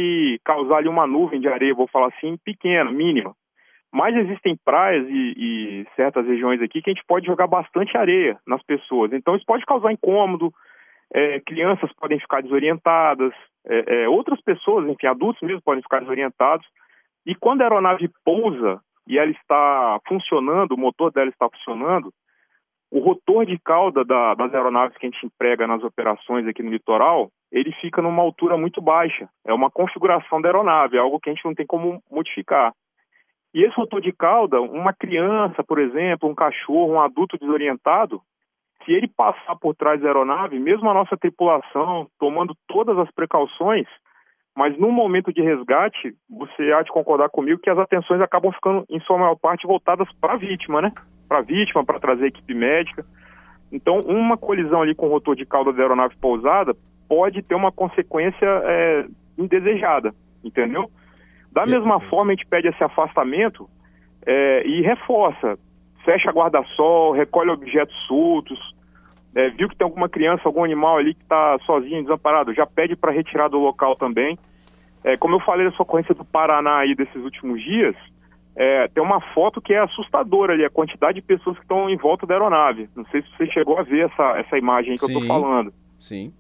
causar 0.46 0.78
ali 0.78 0.88
uma 0.88 1.08
nuvem 1.08 1.42
de 1.42 1.48
areia, 1.48 1.74
vou 1.74 1.88
falar 1.88 2.08
assim, 2.08 2.38
pequena, 2.46 2.92
mínima. 2.92 3.34
Mas 3.92 4.16
existem 4.16 4.58
praias 4.64 5.08
e, 5.08 5.34
e, 5.38 5.88
certas 5.96 6.26
regiões 6.26 6.62
aqui 6.62 6.82
que 6.82 6.90
a 6.90 6.94
gente 6.94 7.06
pode 7.06 7.26
jogar 7.26 7.48
bastante 7.48 7.98
areia 7.98 8.40
nas 8.46 8.62
pessoas. 8.64 9.14
Então 9.14 9.36
isso 9.36 9.46
pode 9.46 9.66
causar 9.66 9.92
incômodo, 9.92 10.52
é, 11.14 11.40
crianças 11.42 11.92
podem 11.94 12.20
ficar 12.20 12.42
desorientadas, 12.42 13.34
é, 13.66 14.04
é, 14.04 14.10
outras 14.10 14.42
pessoas, 14.42 14.88
enfim, 14.88 15.08
adultos 15.08 15.42
mesmo 15.42 15.62
podem 15.62 15.84
ficar 15.84 16.00
desorientados. 16.00 16.66
E 17.26 17.36
quando 17.36 17.62
a 17.62 17.66
aeronave 17.66 18.10
pousa 18.26 18.82
e 19.08 19.18
ela 19.18 19.32
está 19.32 20.00
funcionando, 20.08 20.74
o 20.74 20.78
motor 20.78 21.12
dela 21.12 21.30
está 21.30 21.50
funcionando, 21.50 22.14
o 22.92 23.00
rotor 23.00 23.46
de 23.46 23.58
cauda 23.58 24.06
da, 24.06 24.36
das 24.36 24.54
aeronaves 24.54 24.96
que 24.98 25.08
a 25.08 25.10
gente 25.10 25.26
emprega 25.26 25.66
nas 25.66 25.84
operações 25.84 26.48
aqui 26.48 26.62
no 26.62 26.70
litoral, 26.70 27.32
ele 27.52 27.72
fica 27.82 28.02
numa 28.04 28.22
altura 28.22 28.56
muito 28.56 28.80
baixa. 28.80 29.28
É 29.44 29.52
uma 29.52 29.72
configuração 29.72 30.40
da 30.40 30.50
aeronave, 30.50 30.98
é 30.98 31.00
algo 31.00 31.20
que 31.20 31.30
a 31.30 31.34
gente 31.34 31.44
não 31.44 31.56
tem 31.56 31.66
como 31.66 32.02
modificar. 32.12 32.72
E 33.54 33.64
esse 33.64 33.76
rotor 33.76 34.00
de 34.00 34.12
cauda, 34.12 34.62
uma 34.62 34.94
criança, 34.94 35.64
por 35.64 35.80
exemplo, 35.80 36.30
um 36.30 36.36
cachorro, 36.36 36.94
um 36.94 37.02
adulto 37.02 37.38
desorientado, 37.38 38.22
se 38.86 38.92
ele 38.92 39.08
passar 39.08 39.56
por 39.56 39.76
trás 39.76 40.00
da 40.00 40.08
aeronave, 40.08 40.60
mesmo 40.60 40.90
a 40.90 40.94
nossa 40.94 41.18
tripulação 41.18 42.08
tomando 42.20 42.56
todas 42.68 42.98
as 42.98 43.10
precauções, 43.12 43.88
mas 44.56 44.78
no 44.78 44.92
momento 44.92 45.34
de 45.34 45.42
resgate, 45.42 46.16
você 46.30 46.72
há 46.74 46.84
de 46.84 46.92
concordar 46.92 47.30
comigo 47.30 47.60
que 47.60 47.70
as 47.70 47.78
atenções 47.78 48.22
acabam 48.22 48.52
ficando, 48.52 48.86
em 48.90 49.00
sua 49.02 49.18
maior 49.18 49.36
parte, 49.36 49.66
voltadas 49.66 50.08
para 50.22 50.34
a 50.34 50.38
vítima, 50.38 50.82
né? 50.82 50.92
Para 51.28 51.40
a 51.40 51.42
vítima, 51.42 51.84
para 51.84 52.00
trazer 52.00 52.26
a 52.26 52.28
equipe 52.28 52.54
médica. 52.54 53.04
Então, 53.72 54.00
uma 54.02 54.38
colisão 54.38 54.84
ali 54.84 54.94
com 54.94 55.08
o 55.08 55.10
rotor 55.10 55.36
de 55.36 55.46
cauda 55.46 55.74
da 55.74 55.82
aeronave 55.82 56.16
pousada 56.18 56.76
pode 57.10 57.42
ter 57.42 57.56
uma 57.56 57.72
consequência 57.72 58.46
é, 58.46 59.06
indesejada, 59.38 60.14
entendeu? 60.44 60.90
Da 61.52 61.66
mesma 61.66 62.00
forma, 62.02 62.32
a 62.32 62.36
gente 62.36 62.46
pede 62.46 62.68
esse 62.68 62.84
afastamento 62.84 63.68
é, 64.26 64.68
e 64.68 64.82
reforça. 64.82 65.58
Fecha 66.06 66.32
guarda-sol, 66.32 67.14
recolhe 67.14 67.50
objetos 67.50 67.96
soltos, 68.08 68.60
é, 69.36 69.50
viu 69.50 69.68
que 69.68 69.76
tem 69.76 69.86
alguma 69.86 70.08
criança, 70.08 70.44
algum 70.46 70.64
animal 70.64 70.98
ali 70.98 71.14
que 71.14 71.24
está 71.24 71.58
sozinho, 71.66 72.04
desamparado, 72.04 72.54
já 72.54 72.66
pede 72.66 72.96
para 72.96 73.12
retirar 73.12 73.48
do 73.48 73.58
local 73.58 73.96
também. 73.96 74.38
É, 75.04 75.18
como 75.18 75.36
eu 75.36 75.40
falei 75.40 75.70
dessa 75.70 75.82
ocorrência 75.82 76.14
do 76.14 76.24
Paraná 76.24 76.78
aí 76.78 76.96
desses 76.96 77.22
últimos 77.24 77.62
dias, 77.62 77.96
é, 78.56 78.88
tem 78.88 79.04
uma 79.04 79.20
foto 79.34 79.60
que 79.60 79.74
é 79.74 79.80
assustadora 79.80 80.54
ali, 80.54 80.64
a 80.64 80.70
quantidade 80.70 81.16
de 81.16 81.26
pessoas 81.26 81.58
que 81.58 81.64
estão 81.64 81.90
em 81.90 81.98
volta 81.98 82.26
da 82.28 82.36
aeronave. 82.36 82.90
Não 82.96 83.06
sei 83.06 83.22
se 83.22 83.30
você 83.36 83.48
chegou 83.48 83.78
a 83.78 83.84
ver 83.84 84.10
essa, 84.12 84.38
essa 84.38 84.58
imagem 84.58 84.94
que 84.94 85.06
sim, 85.06 85.12
eu 85.12 85.20
estou 85.20 85.28
falando. 85.28 85.74
Sim. 86.00 86.34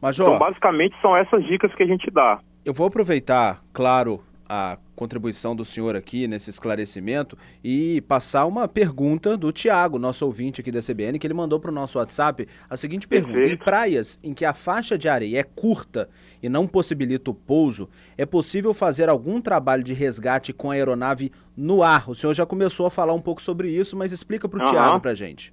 Major, 0.00 0.26
então, 0.26 0.38
basicamente, 0.38 0.96
são 1.00 1.16
essas 1.16 1.44
dicas 1.44 1.74
que 1.74 1.82
a 1.82 1.86
gente 1.86 2.10
dá. 2.10 2.40
Eu 2.64 2.72
vou 2.72 2.86
aproveitar, 2.86 3.62
claro, 3.72 4.22
a 4.48 4.78
contribuição 4.94 5.54
do 5.54 5.64
senhor 5.64 5.94
aqui 5.96 6.26
nesse 6.26 6.50
esclarecimento 6.50 7.36
e 7.62 8.00
passar 8.02 8.46
uma 8.46 8.66
pergunta 8.66 9.36
do 9.36 9.52
Tiago, 9.52 9.98
nosso 9.98 10.24
ouvinte 10.24 10.60
aqui 10.60 10.72
da 10.72 10.80
CBN, 10.80 11.18
que 11.18 11.26
ele 11.26 11.34
mandou 11.34 11.60
para 11.60 11.70
o 11.70 11.74
nosso 11.74 11.98
WhatsApp 11.98 12.46
a 12.68 12.76
seguinte 12.76 13.06
pergunta: 13.06 13.34
Perfeito. 13.34 13.60
Em 13.60 13.64
praias 13.64 14.20
em 14.22 14.32
que 14.32 14.44
a 14.44 14.54
faixa 14.54 14.96
de 14.96 15.08
areia 15.08 15.40
é 15.40 15.42
curta 15.42 16.08
e 16.42 16.48
não 16.48 16.66
possibilita 16.66 17.30
o 17.30 17.34
pouso, 17.34 17.88
é 18.16 18.24
possível 18.24 18.72
fazer 18.72 19.08
algum 19.08 19.40
trabalho 19.40 19.82
de 19.82 19.92
resgate 19.92 20.52
com 20.52 20.70
a 20.70 20.74
aeronave 20.74 21.32
no 21.56 21.82
ar? 21.82 22.08
O 22.08 22.14
senhor 22.14 22.34
já 22.34 22.46
começou 22.46 22.86
a 22.86 22.90
falar 22.90 23.12
um 23.12 23.20
pouco 23.20 23.42
sobre 23.42 23.68
isso, 23.68 23.96
mas 23.96 24.12
explica 24.12 24.48
para 24.48 24.60
o 24.60 24.64
uhum. 24.64 24.70
Tiago 24.70 25.00
para 25.00 25.14
gente. 25.14 25.52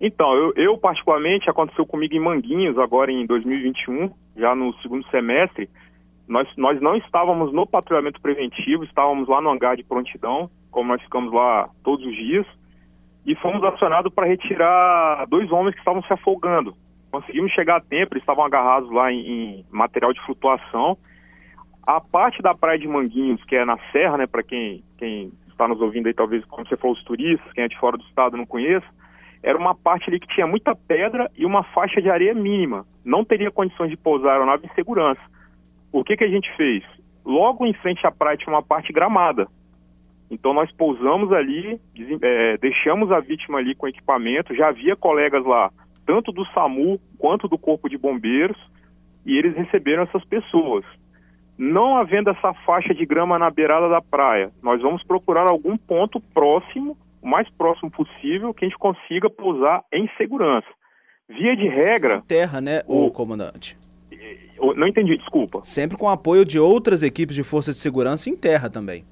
Então, 0.00 0.34
eu, 0.34 0.52
eu, 0.56 0.78
particularmente, 0.78 1.48
aconteceu 1.48 1.86
comigo 1.86 2.12
em 2.12 2.18
Manguinhos, 2.18 2.76
agora 2.76 3.12
em 3.12 3.24
2021, 3.24 4.10
já 4.36 4.52
no 4.52 4.74
segundo 4.80 5.08
semestre. 5.10 5.70
Nós, 6.28 6.48
nós 6.56 6.80
não 6.80 6.96
estávamos 6.96 7.52
no 7.52 7.66
patrulhamento 7.66 8.20
preventivo, 8.20 8.84
estávamos 8.84 9.28
lá 9.28 9.40
no 9.40 9.50
hangar 9.50 9.76
de 9.76 9.84
prontidão, 9.84 10.50
como 10.70 10.88
nós 10.88 11.02
ficamos 11.02 11.32
lá 11.32 11.68
todos 11.82 12.06
os 12.06 12.14
dias, 12.14 12.46
e 13.26 13.34
fomos 13.36 13.62
acionados 13.62 14.12
para 14.12 14.26
retirar 14.26 15.26
dois 15.26 15.50
homens 15.50 15.74
que 15.74 15.80
estavam 15.80 16.02
se 16.02 16.12
afogando. 16.12 16.74
Conseguimos 17.10 17.52
chegar 17.52 17.76
a 17.76 17.80
tempo, 17.80 18.14
eles 18.14 18.22
estavam 18.22 18.44
agarrados 18.44 18.90
lá 18.90 19.12
em, 19.12 19.20
em 19.20 19.66
material 19.70 20.12
de 20.12 20.24
flutuação. 20.24 20.96
A 21.86 22.00
parte 22.00 22.40
da 22.40 22.54
praia 22.54 22.78
de 22.78 22.88
Manguinhos, 22.88 23.42
que 23.44 23.54
é 23.54 23.64
na 23.64 23.78
serra, 23.90 24.16
né, 24.16 24.26
para 24.26 24.42
quem, 24.42 24.82
quem 24.96 25.32
está 25.48 25.68
nos 25.68 25.80
ouvindo 25.80 26.06
aí, 26.06 26.14
talvez, 26.14 26.44
como 26.46 26.66
você 26.66 26.76
falou, 26.76 26.96
os 26.96 27.04
turistas, 27.04 27.52
quem 27.52 27.64
é 27.64 27.68
de 27.68 27.78
fora 27.78 27.96
do 27.96 28.04
estado 28.04 28.36
não 28.36 28.46
conheça, 28.46 28.86
era 29.42 29.58
uma 29.58 29.74
parte 29.74 30.08
ali 30.08 30.20
que 30.20 30.28
tinha 30.28 30.46
muita 30.46 30.74
pedra 30.74 31.30
e 31.36 31.44
uma 31.44 31.62
faixa 31.64 32.00
de 32.00 32.08
areia 32.08 32.32
mínima. 32.32 32.86
Não 33.04 33.24
teria 33.24 33.50
condições 33.50 33.90
de 33.90 33.96
pousar 33.96 34.30
a 34.30 34.32
aeronave 34.34 34.66
em 34.66 34.74
segurança. 34.74 35.20
O 35.92 36.02
que, 36.02 36.16
que 36.16 36.24
a 36.24 36.28
gente 36.28 36.50
fez? 36.56 36.82
Logo 37.24 37.66
em 37.66 37.74
frente 37.74 38.06
à 38.06 38.10
praia 38.10 38.36
tinha 38.36 38.52
uma 38.52 38.62
parte 38.62 38.92
gramada. 38.92 39.46
Então 40.30 40.54
nós 40.54 40.72
pousamos 40.72 41.30
ali, 41.32 41.78
é, 42.22 42.56
deixamos 42.56 43.12
a 43.12 43.20
vítima 43.20 43.58
ali 43.58 43.74
com 43.74 43.86
equipamento, 43.86 44.54
já 44.54 44.68
havia 44.68 44.96
colegas 44.96 45.44
lá, 45.44 45.70
tanto 46.06 46.32
do 46.32 46.44
SAMU 46.46 46.98
quanto 47.18 47.46
do 47.46 47.58
Corpo 47.58 47.88
de 47.88 47.98
Bombeiros, 47.98 48.56
e 49.26 49.36
eles 49.36 49.54
receberam 49.54 50.04
essas 50.04 50.24
pessoas. 50.24 50.84
Não 51.58 51.98
havendo 51.98 52.30
essa 52.30 52.54
faixa 52.64 52.94
de 52.94 53.04
grama 53.04 53.38
na 53.38 53.50
beirada 53.50 53.88
da 53.88 54.00
praia, 54.00 54.50
nós 54.62 54.80
vamos 54.80 55.04
procurar 55.04 55.46
algum 55.46 55.76
ponto 55.76 56.18
próximo 56.18 56.96
o 57.20 57.28
mais 57.28 57.48
próximo 57.50 57.90
possível 57.90 58.52
que 58.52 58.64
a 58.64 58.68
gente 58.68 58.78
consiga 58.78 59.30
pousar 59.30 59.84
em 59.92 60.08
segurança. 60.16 60.66
Via 61.28 61.54
de 61.54 61.68
regra. 61.68 62.16
Sem 62.16 62.38
terra, 62.38 62.60
né, 62.60 62.80
o, 62.86 63.06
o 63.06 63.10
comandante? 63.12 63.78
Não 64.76 64.86
entendi, 64.86 65.16
desculpa. 65.16 65.60
Sempre 65.62 65.96
com 65.96 66.08
apoio 66.08 66.44
de 66.44 66.58
outras 66.58 67.02
equipes 67.02 67.34
de 67.34 67.42
força 67.42 67.72
de 67.72 67.78
segurança 67.78 68.30
em 68.30 68.36
terra 68.36 68.70
também. 68.70 69.04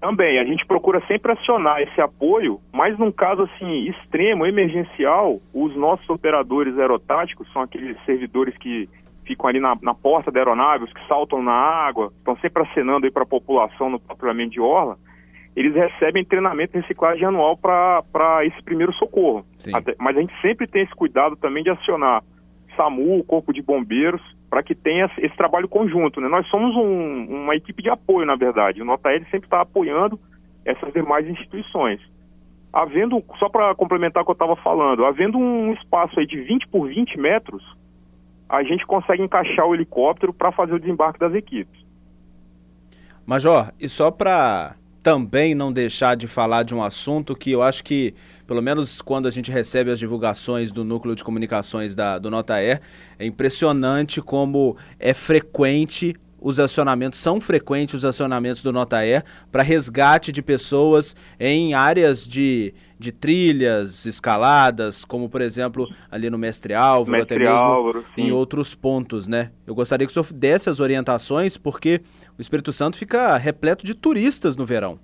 Também, 0.00 0.38
a 0.38 0.44
gente 0.44 0.66
procura 0.66 1.00
sempre 1.06 1.32
acionar 1.32 1.80
esse 1.80 2.00
apoio, 2.00 2.60
mas 2.72 2.98
num 2.98 3.10
caso 3.10 3.42
assim 3.42 3.88
extremo, 3.88 4.44
emergencial, 4.44 5.40
os 5.54 5.74
nossos 5.74 6.08
operadores 6.10 6.78
aerotáticos 6.78 7.50
são 7.52 7.62
aqueles 7.62 7.96
servidores 8.04 8.56
que 8.58 8.88
ficam 9.24 9.48
ali 9.48 9.58
na, 9.58 9.76
na 9.80 9.94
porta 9.94 10.30
da 10.30 10.38
aeronave, 10.38 10.84
os 10.84 10.92
que 10.92 11.06
saltam 11.08 11.42
na 11.42 11.52
água, 11.52 12.12
estão 12.18 12.36
sempre 12.36 12.62
acenando 12.62 13.06
aí 13.06 13.10
para 13.10 13.22
a 13.22 13.26
população 13.26 13.90
no 13.90 13.98
patrulhamento 13.98 14.50
de 14.50 14.60
orla 14.60 14.96
eles 15.56 15.74
recebem 15.74 16.22
treinamento 16.22 16.74
de 16.74 16.80
reciclagem 16.80 17.24
anual 17.24 17.56
para 17.56 18.44
esse 18.44 18.62
primeiro 18.62 18.92
socorro. 18.92 19.44
Até, 19.72 19.94
mas 19.98 20.14
a 20.14 20.20
gente 20.20 20.34
sempre 20.42 20.66
tem 20.66 20.82
esse 20.82 20.94
cuidado 20.94 21.34
também 21.34 21.64
de 21.64 21.70
acionar 21.70 22.22
SAMU, 22.76 23.24
Corpo 23.24 23.52
de 23.52 23.62
Bombeiros, 23.62 24.22
para 24.48 24.62
que 24.62 24.74
tenha 24.74 25.10
esse 25.18 25.36
trabalho 25.36 25.68
conjunto. 25.68 26.20
Né? 26.20 26.28
Nós 26.28 26.46
somos 26.48 26.74
um, 26.76 27.44
uma 27.44 27.56
equipe 27.56 27.82
de 27.82 27.90
apoio, 27.90 28.26
na 28.26 28.36
verdade. 28.36 28.82
O 28.82 28.84
Nota 28.84 29.10
L 29.10 29.24
sempre 29.24 29.46
está 29.46 29.60
apoiando 29.60 30.18
essas 30.64 30.92
demais 30.92 31.26
instituições. 31.28 32.00
Havendo, 32.72 33.22
só 33.38 33.48
para 33.48 33.74
complementar 33.74 34.22
o 34.22 34.26
que 34.26 34.30
eu 34.30 34.34
estava 34.34 34.56
falando, 34.56 35.04
havendo 35.04 35.38
um 35.38 35.72
espaço 35.72 36.20
aí 36.20 36.26
de 36.26 36.40
20 36.40 36.68
por 36.68 36.88
20 36.88 37.18
metros, 37.18 37.62
a 38.48 38.62
gente 38.62 38.86
consegue 38.86 39.22
encaixar 39.22 39.66
o 39.66 39.74
helicóptero 39.74 40.32
para 40.32 40.52
fazer 40.52 40.74
o 40.74 40.80
desembarque 40.80 41.18
das 41.18 41.34
equipes. 41.34 41.84
Major, 43.26 43.72
e 43.80 43.88
só 43.88 44.10
para 44.10 44.76
também 45.06 45.54
não 45.54 45.72
deixar 45.72 46.16
de 46.16 46.26
falar 46.26 46.64
de 46.64 46.74
um 46.74 46.82
assunto 46.82 47.36
que 47.36 47.52
eu 47.52 47.62
acho 47.62 47.84
que, 47.84 48.12
pelo 48.44 48.60
menos 48.60 49.00
quando 49.00 49.28
a 49.28 49.30
gente 49.30 49.52
recebe 49.52 49.88
as 49.88 50.00
divulgações 50.00 50.72
do 50.72 50.82
núcleo 50.82 51.14
de 51.14 51.22
comunicações 51.22 51.94
da, 51.94 52.18
do 52.18 52.28
Nota 52.28 52.54
Air, 52.54 52.80
é 53.16 53.24
impressionante 53.24 54.20
como 54.20 54.76
é 54.98 55.14
frequente 55.14 56.16
os 56.46 56.60
acionamentos, 56.60 57.18
são 57.18 57.40
frequentes 57.40 57.96
os 57.96 58.04
acionamentos 58.04 58.62
do 58.62 58.72
Nota 58.72 58.98
Air 58.98 59.24
para 59.50 59.64
resgate 59.64 60.30
de 60.30 60.40
pessoas 60.40 61.16
em 61.40 61.74
áreas 61.74 62.24
de 62.24 62.72
de 62.98 63.12
trilhas, 63.12 64.06
escaladas, 64.06 65.04
como 65.04 65.28
por 65.28 65.42
exemplo 65.42 65.86
ali 66.10 66.30
no 66.30 66.38
Mestre 66.38 66.72
Álvaro, 66.72 67.12
Mestre 67.12 67.36
até 67.36 67.44
mesmo 67.44 67.66
Álvaro, 67.66 68.04
em 68.16 68.32
outros 68.32 68.74
pontos, 68.74 69.28
né? 69.28 69.50
Eu 69.66 69.74
gostaria 69.74 70.06
que 70.06 70.10
o 70.10 70.14
senhor 70.14 70.32
desse 70.32 70.70
as 70.70 70.80
orientações, 70.80 71.58
porque 71.58 72.00
o 72.38 72.40
Espírito 72.40 72.72
Santo 72.72 72.96
fica 72.96 73.36
repleto 73.36 73.84
de 73.84 73.94
turistas 73.94 74.56
no 74.56 74.64
verão. 74.64 74.98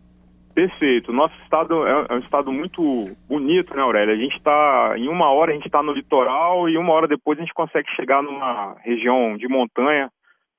Perfeito. 0.55 1.13
Nosso 1.13 1.35
estado 1.43 1.87
é, 1.87 2.07
é 2.09 2.15
um 2.15 2.21
estado 2.21 2.51
muito 2.51 3.11
bonito, 3.29 3.75
né, 3.75 3.83
Aurélia? 3.83 4.15
A 4.15 4.19
gente 4.19 4.37
está, 4.37 4.95
em 4.97 5.09
uma 5.09 5.31
hora 5.31 5.51
a 5.51 5.55
gente 5.55 5.67
está 5.67 5.83
no 5.83 5.93
litoral 5.93 6.71
e 6.71 6.79
uma 6.79 6.95
hora 6.95 7.07
depois 7.07 7.39
a 7.39 7.43
gente 7.43 7.53
consegue 7.53 7.91
chegar 7.95 8.23
numa 8.23 8.75
região 8.83 9.37
de 9.37 9.47
montanha 9.49 10.11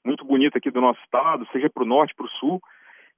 muito 0.06 0.26
bonita 0.26 0.58
aqui 0.58 0.70
do 0.70 0.82
nosso 0.82 1.00
estado, 1.02 1.48
seja 1.52 1.70
para 1.70 1.84
o 1.84 1.88
norte, 1.88 2.16
para 2.16 2.26
o 2.26 2.30
sul, 2.32 2.62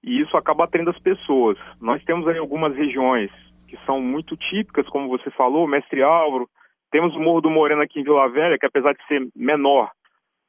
e 0.03 0.21
isso 0.21 0.37
acaba 0.37 0.65
atraindo 0.65 0.91
as 0.91 0.99
pessoas. 0.99 1.57
Nós 1.81 2.03
temos 2.03 2.27
aí 2.27 2.37
algumas 2.37 2.75
regiões 2.75 3.31
que 3.67 3.77
são 3.85 3.99
muito 3.99 4.37
típicas, 4.37 4.87
como 4.89 5.09
você 5.09 5.31
falou, 5.31 5.67
Mestre 5.67 6.03
Álvaro. 6.03 6.47
Temos 6.91 7.15
o 7.15 7.19
Morro 7.19 7.41
do 7.41 7.49
Moreno 7.49 7.81
aqui 7.81 7.99
em 7.99 8.03
Vila 8.03 8.29
Velha, 8.29 8.57
que 8.57 8.65
apesar 8.65 8.93
de 8.93 9.05
ser 9.07 9.27
menor, 9.35 9.89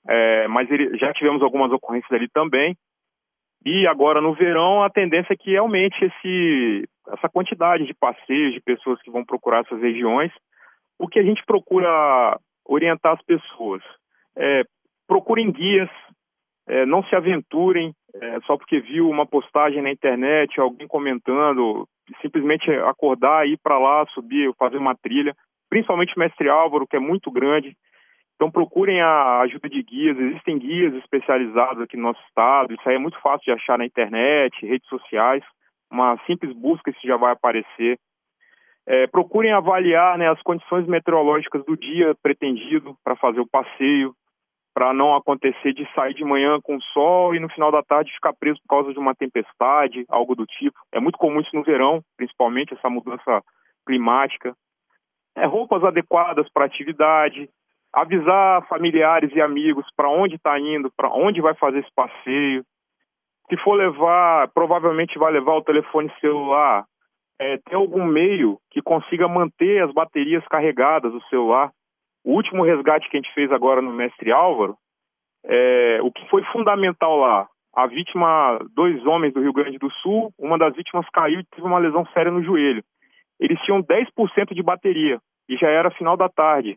é, 0.09 0.47
mas 0.49 0.71
ele, 0.71 0.97
já 0.99 1.12
tivemos 1.12 1.43
algumas 1.43 1.73
ocorrências 1.73 2.12
ali 2.12 2.28
também. 2.28 2.76
E 3.64 3.87
agora 3.87 4.21
no 4.21 4.35
verão 4.35 4.83
a 4.83 4.90
tendência 4.90 5.33
é 5.33 5.37
que 5.37 5.57
aumente 5.57 5.97
esse, 6.05 6.88
essa 7.09 7.28
quantidade 7.28 7.85
de 7.85 7.95
passeios, 7.95 8.52
de 8.52 8.61
pessoas 8.61 9.00
que 9.02 9.11
vão 9.11 9.25
procurar 9.25 9.61
essas 9.61 9.81
regiões. 9.81 10.31
O 10.99 11.09
que 11.09 11.19
a 11.19 11.23
gente 11.23 11.45
procura 11.45 12.38
orientar 12.64 13.14
as 13.14 13.23
pessoas? 13.23 13.83
É, 14.37 14.62
procurem 15.09 15.50
guias, 15.50 15.90
é, 16.68 16.85
não 16.85 17.02
se 17.04 17.14
aventurem 17.14 17.92
é, 18.14 18.40
só 18.40 18.56
porque 18.56 18.80
viu 18.80 19.08
uma 19.08 19.26
postagem 19.26 19.82
na 19.82 19.90
internet, 19.90 20.58
alguém 20.58 20.87
comentando, 20.87 21.87
simplesmente 22.20 22.70
acordar, 22.70 23.46
ir 23.46 23.58
para 23.62 23.78
lá, 23.78 24.06
subir, 24.06 24.52
fazer 24.58 24.78
uma 24.78 24.94
trilha, 24.94 25.35
principalmente 25.68 26.18
Mestre 26.18 26.49
Álvaro, 26.49 26.87
que 26.87 26.96
é 26.96 27.00
muito 27.00 27.30
grande. 27.30 27.76
Então 28.35 28.50
procurem 28.50 29.00
a 29.00 29.40
ajuda 29.40 29.68
de 29.68 29.82
guias, 29.82 30.18
existem 30.18 30.58
guias 30.58 30.94
especializados 30.94 31.82
aqui 31.82 31.96
no 31.96 32.04
nosso 32.04 32.20
estado, 32.28 32.75
isso 32.75 32.87
aí 32.88 32.96
é 32.96 32.99
muito 32.99 33.18
fácil 33.20 33.44
de 33.44 33.52
achar 33.52 33.78
na 33.78 33.87
internet, 33.87 34.64
redes 34.66 34.88
sociais, 34.88 35.42
uma 35.90 36.18
simples 36.26 36.52
busca 36.54 36.90
isso 36.90 37.06
já 37.06 37.16
vai 37.16 37.32
aparecer. 37.32 37.99
É, 38.88 39.06
procurem 39.06 39.52
avaliar 39.52 40.16
né, 40.18 40.30
as 40.30 40.40
condições 40.42 40.87
meteorológicas 40.87 41.64
do 41.64 41.76
dia 41.76 42.14
pretendido 42.23 42.94
para 43.02 43.16
fazer 43.16 43.40
o 43.40 43.49
passeio, 43.49 44.14
para 44.76 44.92
não 44.92 45.16
acontecer 45.16 45.73
de 45.73 45.90
sair 45.95 46.12
de 46.12 46.23
manhã 46.23 46.61
com 46.61 46.78
sol 46.92 47.35
e 47.35 47.40
no 47.40 47.49
final 47.49 47.73
da 47.73 47.83
tarde 47.83 48.12
ficar 48.12 48.35
preso 48.35 48.61
por 48.61 48.68
causa 48.68 48.92
de 48.92 48.99
uma 48.99 49.14
tempestade, 49.14 50.04
algo 50.06 50.35
do 50.35 50.45
tipo. 50.45 50.76
É 50.92 51.00
muito 51.00 51.16
comum 51.16 51.40
isso 51.40 51.56
no 51.56 51.62
verão, 51.62 52.02
principalmente 52.14 52.75
essa 52.75 52.90
mudança 52.90 53.42
climática. 53.87 54.54
É, 55.35 55.47
roupas 55.47 55.83
adequadas 55.83 56.47
para 56.52 56.66
atividade, 56.66 57.49
avisar 57.90 58.68
familiares 58.68 59.35
e 59.35 59.40
amigos 59.40 59.87
para 59.97 60.11
onde 60.11 60.35
está 60.35 60.61
indo, 60.61 60.92
para 60.95 61.09
onde 61.09 61.40
vai 61.40 61.54
fazer 61.54 61.78
esse 61.78 61.95
passeio. 61.95 62.62
Se 63.49 63.56
for 63.64 63.76
levar, 63.76 64.49
provavelmente 64.49 65.18
vai 65.18 65.33
levar 65.33 65.54
o 65.54 65.64
telefone 65.64 66.12
celular. 66.21 66.85
É, 67.40 67.56
tem 67.64 67.78
algum 67.78 68.04
meio 68.04 68.59
que 68.71 68.83
consiga 68.83 69.26
manter 69.26 69.83
as 69.83 69.95
baterias 69.95 70.47
carregadas 70.49 71.12
do 71.12 71.23
celular 71.28 71.73
o 72.26 72.33
último 72.33 72.64
resgate 72.64 73.09
que 73.09 73.16
a 73.16 73.21
gente 73.21 73.33
fez 73.33 73.52
agora 73.52 73.80
no 73.80 73.92
Mestre 73.92 74.33
Álvaro, 74.33 74.76
é, 75.45 76.00
o 76.02 76.11
que 76.11 76.28
foi 76.28 76.42
fundamental 76.52 77.16
lá, 77.16 77.47
a 77.73 77.87
vítima, 77.87 78.59
dois 78.75 79.06
homens 79.06 79.33
do 79.33 79.40
Rio 79.40 79.52
Grande 79.52 79.78
do 79.78 79.88
Sul, 80.02 80.33
uma 80.37 80.59
das 80.59 80.75
vítimas 80.75 81.09
caiu 81.11 81.38
e 81.38 81.45
teve 81.45 81.64
uma 81.64 81.78
lesão 81.78 82.04
séria 82.06 82.33
no 82.33 82.42
joelho. 82.42 82.83
Eles 83.38 83.61
tinham 83.61 83.80
10% 83.80 84.54
de 84.54 84.62
bateria. 84.62 85.21
e 85.49 85.56
já 85.56 85.68
era 85.68 85.92
final 85.92 86.16
da 86.16 86.28
tarde. 86.28 86.76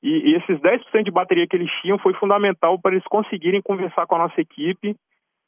E, 0.00 0.30
e 0.30 0.36
esses 0.36 0.60
10% 0.60 1.02
de 1.02 1.10
bateria 1.10 1.48
que 1.48 1.56
eles 1.56 1.70
tinham 1.82 1.98
foi 1.98 2.14
fundamental 2.14 2.78
para 2.80 2.92
eles 2.92 3.04
conseguirem 3.08 3.60
conversar 3.60 4.06
com 4.06 4.14
a 4.14 4.28
nossa 4.28 4.40
equipe, 4.40 4.94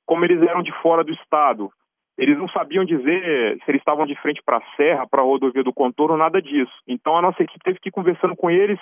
como 0.04 0.24
eles 0.24 0.42
eram 0.42 0.60
de 0.60 0.72
fora 0.82 1.04
do 1.04 1.12
estado. 1.12 1.70
Eles 2.18 2.36
não 2.36 2.48
sabiam 2.48 2.84
dizer 2.84 3.58
se 3.58 3.70
eles 3.70 3.80
estavam 3.80 4.06
de 4.06 4.16
frente 4.16 4.42
para 4.44 4.56
a 4.56 4.76
serra, 4.76 5.06
para 5.06 5.22
a 5.22 5.24
rodovia 5.24 5.62
do 5.62 5.72
contorno, 5.72 6.16
nada 6.16 6.42
disso. 6.42 6.72
Então 6.88 7.16
a 7.16 7.22
nossa 7.22 7.40
equipe 7.40 7.62
teve 7.62 7.78
que 7.78 7.90
ir 7.90 7.92
conversando 7.92 8.34
com 8.34 8.50
eles 8.50 8.80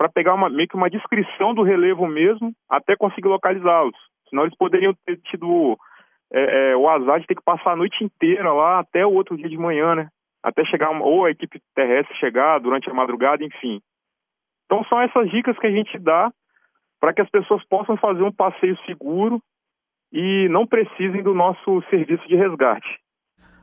para 0.00 0.08
pegar 0.08 0.32
uma, 0.32 0.48
meio 0.48 0.66
que 0.66 0.76
uma 0.76 0.88
descrição 0.88 1.52
do 1.52 1.62
relevo 1.62 2.06
mesmo, 2.06 2.54
até 2.70 2.96
conseguir 2.96 3.28
localizá-los. 3.28 3.94
Senão 4.30 4.44
eles 4.44 4.56
poderiam 4.56 4.94
ter 5.04 5.18
tido 5.18 5.76
é, 6.32 6.70
é, 6.70 6.76
o 6.76 6.88
azar 6.88 7.20
de 7.20 7.26
ter 7.26 7.34
que 7.34 7.44
passar 7.44 7.72
a 7.72 7.76
noite 7.76 8.02
inteira 8.02 8.50
lá 8.50 8.78
até 8.78 9.04
o 9.04 9.12
outro 9.12 9.36
dia 9.36 9.46
de 9.46 9.58
manhã, 9.58 9.94
né? 9.94 10.08
Até 10.42 10.64
chegar, 10.64 10.90
ou 11.02 11.26
a 11.26 11.30
equipe 11.30 11.60
terrestre 11.74 12.16
chegar 12.16 12.60
durante 12.60 12.88
a 12.88 12.94
madrugada, 12.94 13.44
enfim. 13.44 13.78
Então 14.64 14.82
são 14.84 15.02
essas 15.02 15.30
dicas 15.30 15.58
que 15.58 15.66
a 15.66 15.70
gente 15.70 15.98
dá 15.98 16.32
para 16.98 17.12
que 17.12 17.20
as 17.20 17.28
pessoas 17.28 17.62
possam 17.68 17.94
fazer 17.98 18.22
um 18.22 18.32
passeio 18.32 18.78
seguro 18.86 19.38
e 20.10 20.48
não 20.48 20.66
precisem 20.66 21.22
do 21.22 21.34
nosso 21.34 21.82
serviço 21.90 22.26
de 22.26 22.36
resgate. 22.36 22.88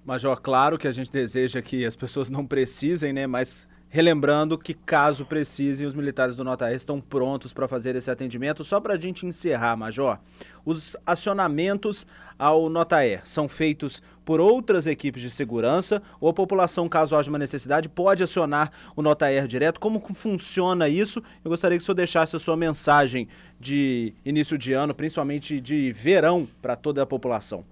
Major, 0.06 0.40
claro 0.40 0.78
que 0.78 0.88
a 0.88 0.92
gente 0.92 1.12
deseja 1.12 1.64
que 1.64 1.84
as 1.84 1.96
pessoas 1.96 2.30
não 2.30 2.46
precisem, 2.46 3.12
né? 3.12 3.26
Mas 3.26 3.68
Relembrando 3.90 4.58
que, 4.58 4.74
caso 4.74 5.26
precisem, 5.26 5.88
os 5.88 5.96
militares 5.96 6.36
do 6.36 6.44
Nota 6.44 6.68
R 6.68 6.76
estão 6.76 7.00
prontos 7.00 7.54
para 7.54 7.70
fazer 7.70 7.96
esse 7.96 8.12
atendimento. 8.12 8.64
Só 8.64 8.82
para 8.82 8.96
a 8.96 9.00
gente 9.00 9.26
encerrar, 9.26 9.78
Major, 9.78 10.20
os 10.66 10.98
acionamentos 11.06 12.06
ao 12.38 12.70
Nota 12.70 13.02
R 13.02 13.22
são 13.24 13.48
feitos 13.48 14.02
por 14.26 14.42
outras 14.42 14.88
equipes 14.88 15.22
de 15.22 15.32
segurança 15.32 16.04
ou 16.20 16.28
a 16.28 16.34
população, 16.34 16.90
caso 16.90 17.16
haja 17.16 17.30
uma 17.30 17.40
necessidade, 17.40 17.88
pode 17.88 18.22
acionar 18.22 18.74
o 18.94 19.02
Nota 19.02 19.30
R 19.30 19.48
direto? 19.48 19.80
Como 19.80 20.02
funciona 20.14 20.90
isso? 20.90 21.24
Eu 21.46 21.50
gostaria 21.50 21.78
que 21.78 21.82
o 21.82 21.86
senhor 21.86 21.96
deixasse 21.96 22.36
a 22.36 22.40
sua 22.40 22.58
mensagem 22.58 23.30
de 23.58 24.14
início 24.26 24.58
de 24.58 24.74
ano, 24.74 24.94
principalmente 24.94 25.62
de 25.62 25.94
verão, 25.94 26.46
para 26.62 26.76
toda 26.76 27.02
a 27.02 27.06
população. 27.06 27.64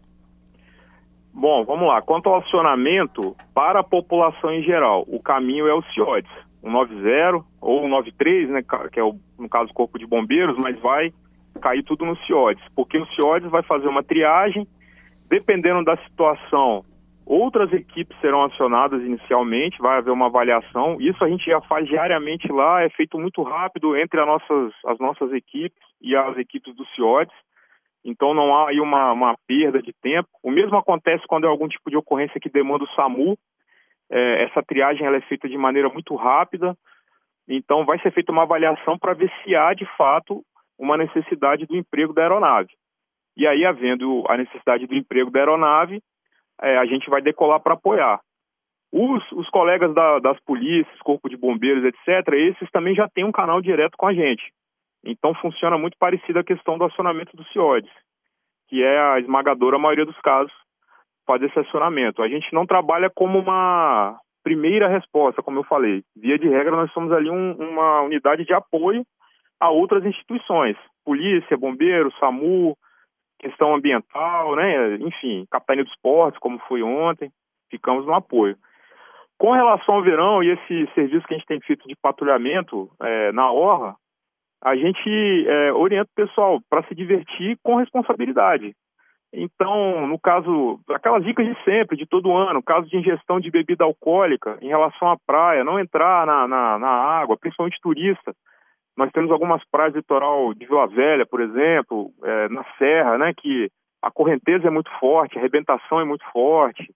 Bom, 1.37 1.65
vamos 1.65 1.85
lá. 1.85 2.01
Quanto 2.01 2.29
ao 2.29 2.37
acionamento, 2.37 3.35
para 3.53 3.81
a 3.81 3.83
população 3.83 4.53
em 4.53 4.63
geral, 4.63 5.03
o 5.05 5.21
caminho 5.21 5.67
é 5.67 5.73
o 5.73 5.83
CIODES, 5.93 6.31
o 6.63 6.69
90 6.69 7.43
ou 7.59 7.83
o 7.83 7.89
93, 7.89 8.49
né, 8.49 8.63
que 8.89 8.97
é 8.97 9.03
o, 9.03 9.19
no 9.37 9.49
caso 9.49 9.69
o 9.69 9.73
Corpo 9.73 9.99
de 9.99 10.07
Bombeiros, 10.07 10.57
mas 10.57 10.79
vai 10.79 11.11
cair 11.61 11.83
tudo 11.83 12.05
no 12.05 12.15
CIODES, 12.19 12.63
porque 12.73 12.97
o 12.97 13.05
CIODES 13.07 13.51
vai 13.51 13.61
fazer 13.63 13.89
uma 13.89 14.01
triagem, 14.01 14.65
dependendo 15.29 15.83
da 15.83 15.97
situação, 15.97 16.85
outras 17.25 17.73
equipes 17.73 18.17
serão 18.21 18.41
acionadas 18.45 19.01
inicialmente, 19.01 19.81
vai 19.81 19.97
haver 19.97 20.11
uma 20.11 20.27
avaliação, 20.27 20.95
isso 21.01 21.21
a 21.21 21.27
gente 21.27 21.45
já 21.45 21.59
faz 21.59 21.85
diariamente 21.85 22.49
lá, 22.49 22.81
é 22.81 22.89
feito 22.91 23.19
muito 23.19 23.43
rápido 23.43 23.93
entre 23.97 24.21
as 24.21 24.25
nossas, 24.25 24.71
as 24.85 24.97
nossas 24.99 25.33
equipes 25.33 25.83
e 26.01 26.15
as 26.15 26.37
equipes 26.37 26.73
do 26.75 26.85
CIODES, 26.95 27.35
então 28.05 28.35
não 28.35 28.55
há 28.55 28.69
aí 28.69 28.79
uma, 28.79 29.11
uma 29.11 29.35
perda 29.47 29.81
de 29.81 29.91
tempo. 29.99 30.29
O 30.43 30.51
mesmo 30.51 30.77
acontece 30.77 31.25
quando 31.27 31.45
é 31.45 31.47
algum 31.47 31.67
tipo 31.67 31.89
de 31.89 31.97
ocorrência 31.97 32.39
que 32.39 32.49
demanda 32.49 32.83
o 32.83 32.89
SAMU. 32.89 33.35
É, 34.11 34.43
essa 34.43 34.61
triagem 34.61 35.07
ela 35.07 35.17
é 35.17 35.21
feita 35.21 35.49
de 35.49 35.57
maneira 35.57 35.89
muito 35.89 36.15
rápida. 36.15 36.77
Então 37.49 37.83
vai 37.83 37.99
ser 37.99 38.11
feita 38.11 38.31
uma 38.31 38.43
avaliação 38.43 38.97
para 38.99 39.15
ver 39.15 39.31
se 39.43 39.55
há 39.55 39.73
de 39.73 39.85
fato 39.97 40.43
uma 40.77 40.95
necessidade 40.97 41.65
do 41.65 41.75
emprego 41.75 42.13
da 42.13 42.21
aeronave. 42.21 42.69
E 43.35 43.47
aí, 43.47 43.65
havendo 43.65 44.23
a 44.29 44.37
necessidade 44.37 44.85
do 44.85 44.95
emprego 44.95 45.31
da 45.31 45.39
aeronave, 45.39 45.99
é, 46.61 46.77
a 46.77 46.85
gente 46.85 47.09
vai 47.09 47.21
decolar 47.21 47.59
para 47.59 47.73
apoiar. 47.73 48.19
Os, 48.91 49.29
os 49.31 49.49
colegas 49.49 49.93
da, 49.93 50.19
das 50.19 50.39
polícias, 50.41 50.99
corpo 50.99 51.27
de 51.27 51.35
bombeiros, 51.35 51.83
etc., 51.83 52.33
esses 52.33 52.69
também 52.71 52.95
já 52.95 53.09
têm 53.09 53.25
um 53.25 53.31
canal 53.31 53.61
direto 53.61 53.97
com 53.97 54.07
a 54.07 54.13
gente. 54.13 54.53
Então 55.05 55.33
funciona 55.35 55.77
muito 55.77 55.97
parecido 55.97 56.39
a 56.39 56.43
questão 56.43 56.77
do 56.77 56.85
acionamento 56.85 57.35
do 57.37 57.45
CIODES, 57.45 57.91
que 58.67 58.83
é 58.83 58.99
a 58.99 59.19
esmagadora 59.19 59.77
maioria 59.77 60.05
dos 60.05 60.19
casos 60.21 60.51
fazer 61.25 61.45
esse 61.45 61.59
acionamento. 61.59 62.21
A 62.21 62.27
gente 62.27 62.51
não 62.53 62.65
trabalha 62.65 63.09
como 63.09 63.39
uma 63.39 64.19
primeira 64.43 64.87
resposta, 64.87 65.41
como 65.41 65.59
eu 65.59 65.63
falei. 65.63 66.03
Via 66.15 66.37
de 66.37 66.47
regra, 66.47 66.75
nós 66.75 66.91
somos 66.91 67.11
ali 67.11 67.29
um, 67.29 67.53
uma 67.53 68.01
unidade 68.01 68.45
de 68.45 68.53
apoio 68.53 69.03
a 69.59 69.69
outras 69.69 70.05
instituições, 70.05 70.77
polícia, 71.03 71.57
bombeiro, 71.57 72.13
SAMU, 72.19 72.77
questão 73.39 73.73
ambiental, 73.73 74.55
né? 74.55 74.95
enfim, 74.95 75.45
capitania 75.49 75.83
dos 75.83 75.95
portos, 76.01 76.39
como 76.39 76.59
foi 76.67 76.83
ontem, 76.83 77.31
ficamos 77.69 78.05
no 78.05 78.13
apoio. 78.13 78.55
Com 79.37 79.51
relação 79.51 79.95
ao 79.95 80.03
verão 80.03 80.43
e 80.43 80.51
esse 80.51 80.93
serviço 80.93 81.27
que 81.27 81.33
a 81.33 81.37
gente 81.37 81.47
tem 81.47 81.59
feito 81.61 81.87
de 81.87 81.95
patrulhamento 81.95 82.89
é, 83.01 83.31
na 83.31 83.51
orla, 83.51 83.95
a 84.63 84.75
gente 84.75 85.47
é, 85.47 85.73
orienta 85.73 86.09
o 86.11 86.15
pessoal 86.15 86.59
para 86.69 86.83
se 86.83 86.95
divertir 86.95 87.57
com 87.63 87.75
responsabilidade. 87.75 88.73
Então, 89.33 90.07
no 90.07 90.17
caso, 90.17 90.79
aquelas 90.89 91.23
dicas 91.23 91.45
de 91.45 91.63
sempre, 91.63 91.97
de 91.97 92.05
todo 92.05 92.35
ano, 92.35 92.63
caso 92.63 92.87
de 92.87 92.97
ingestão 92.97 93.39
de 93.39 93.51
bebida 93.51 93.83
alcoólica 93.83 94.57
em 94.61 94.69
relação 94.69 95.09
à 95.09 95.17
praia, 95.27 95.63
não 95.63 95.79
entrar 95.79 96.25
na, 96.25 96.47
na, 96.47 96.79
na 96.79 96.87
água, 96.87 97.37
principalmente 97.37 97.81
turista. 97.81 98.33
Nós 98.97 99.11
temos 99.11 99.29
algumas 99.29 99.61
praias 99.69 99.93
litoral 99.93 100.53
de 100.53 100.65
Vila 100.65 100.87
Velha, 100.87 101.25
por 101.25 101.41
exemplo, 101.41 102.11
é, 102.23 102.47
na 102.49 102.63
Serra, 102.77 103.17
né, 103.17 103.33
que 103.35 103.69
a 104.01 104.09
correnteza 104.09 104.67
é 104.67 104.71
muito 104.71 104.89
forte, 104.99 105.37
a 105.37 105.41
arrebentação 105.41 105.99
é 105.99 106.05
muito 106.05 106.23
forte. 106.31 106.89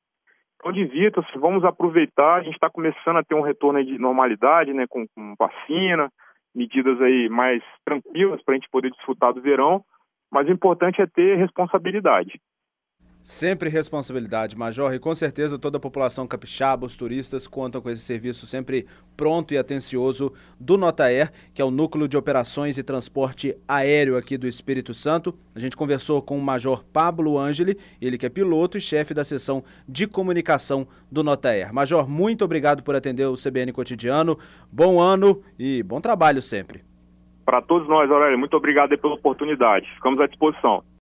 Então, 0.56 0.72
divirta-se, 0.72 1.38
vamos 1.38 1.66
aproveitar. 1.66 2.36
A 2.36 2.44
gente 2.44 2.54
está 2.54 2.70
começando 2.70 3.18
a 3.18 3.24
ter 3.24 3.36
um 3.36 3.42
retorno 3.42 3.84
de 3.84 3.98
normalidade, 3.98 4.74
né, 4.74 4.86
com, 4.88 5.06
com 5.08 5.36
vacina 5.38 6.10
medidas 6.54 7.00
aí 7.02 7.30
mais 7.30 7.64
tranquilas 7.86 8.42
para 8.44 8.54
a 8.54 8.58
gente 8.58 8.70
poder 8.70 8.92
desfrutar 8.92 9.34
do 9.34 9.42
verão, 9.42 9.84
mas 10.32 10.48
o 10.48 10.52
importante 10.52 11.02
é 11.02 11.08
ter 11.08 11.38
responsabilidade. 11.38 12.40
Sempre 13.30 13.70
responsabilidade, 13.70 14.58
Major, 14.58 14.92
e 14.92 14.98
com 14.98 15.14
certeza 15.14 15.60
toda 15.60 15.78
a 15.78 15.80
população 15.80 16.26
capixaba, 16.26 16.88
os 16.88 16.96
turistas, 16.96 17.48
contam 17.48 17.80
com 17.80 17.88
esse 17.88 18.02
serviço 18.02 18.48
sempre 18.48 18.88
pronto 19.16 19.54
e 19.54 19.58
atencioso 19.60 20.34
do 20.60 20.80
Notaer, 20.80 21.32
que 21.54 21.62
é 21.62 21.64
o 21.64 21.70
Núcleo 21.70 22.08
de 22.08 22.18
Operações 22.18 22.80
e 22.80 22.84
Transporte 22.84 23.56
Aéreo 23.68 24.18
aqui 24.18 24.36
do 24.36 24.48
Espírito 24.48 24.96
Santo. 24.96 25.38
A 25.54 25.60
gente 25.60 25.78
conversou 25.78 26.24
com 26.24 26.40
o 26.40 26.42
Major 26.42 26.84
Pablo 26.92 27.38
Angeli, 27.38 27.78
ele 28.02 28.18
que 28.18 28.26
é 28.26 28.30
piloto 28.30 28.80
e 28.80 28.82
chefe 28.82 29.14
da 29.14 29.24
seção 29.24 29.64
de 29.88 30.08
comunicação 30.08 30.88
do 31.12 31.24
Notaer. 31.24 31.72
Major, 31.72 32.10
muito 32.10 32.44
obrigado 32.44 32.82
por 32.82 32.96
atender 32.96 33.28
o 33.28 33.36
CBN 33.36 33.72
Cotidiano, 33.72 34.40
bom 34.72 35.00
ano 35.00 35.40
e 35.60 35.84
bom 35.84 36.02
trabalho 36.02 36.42
sempre. 36.42 36.82
Para 37.46 37.62
todos 37.62 37.88
nós, 37.88 38.10
Aurélio, 38.10 38.40
muito 38.40 38.58
obrigado 38.58 38.98
pela 38.98 39.14
oportunidade. 39.14 39.88
Ficamos 39.94 40.20
à 40.20 40.26
disposição. 40.26 40.84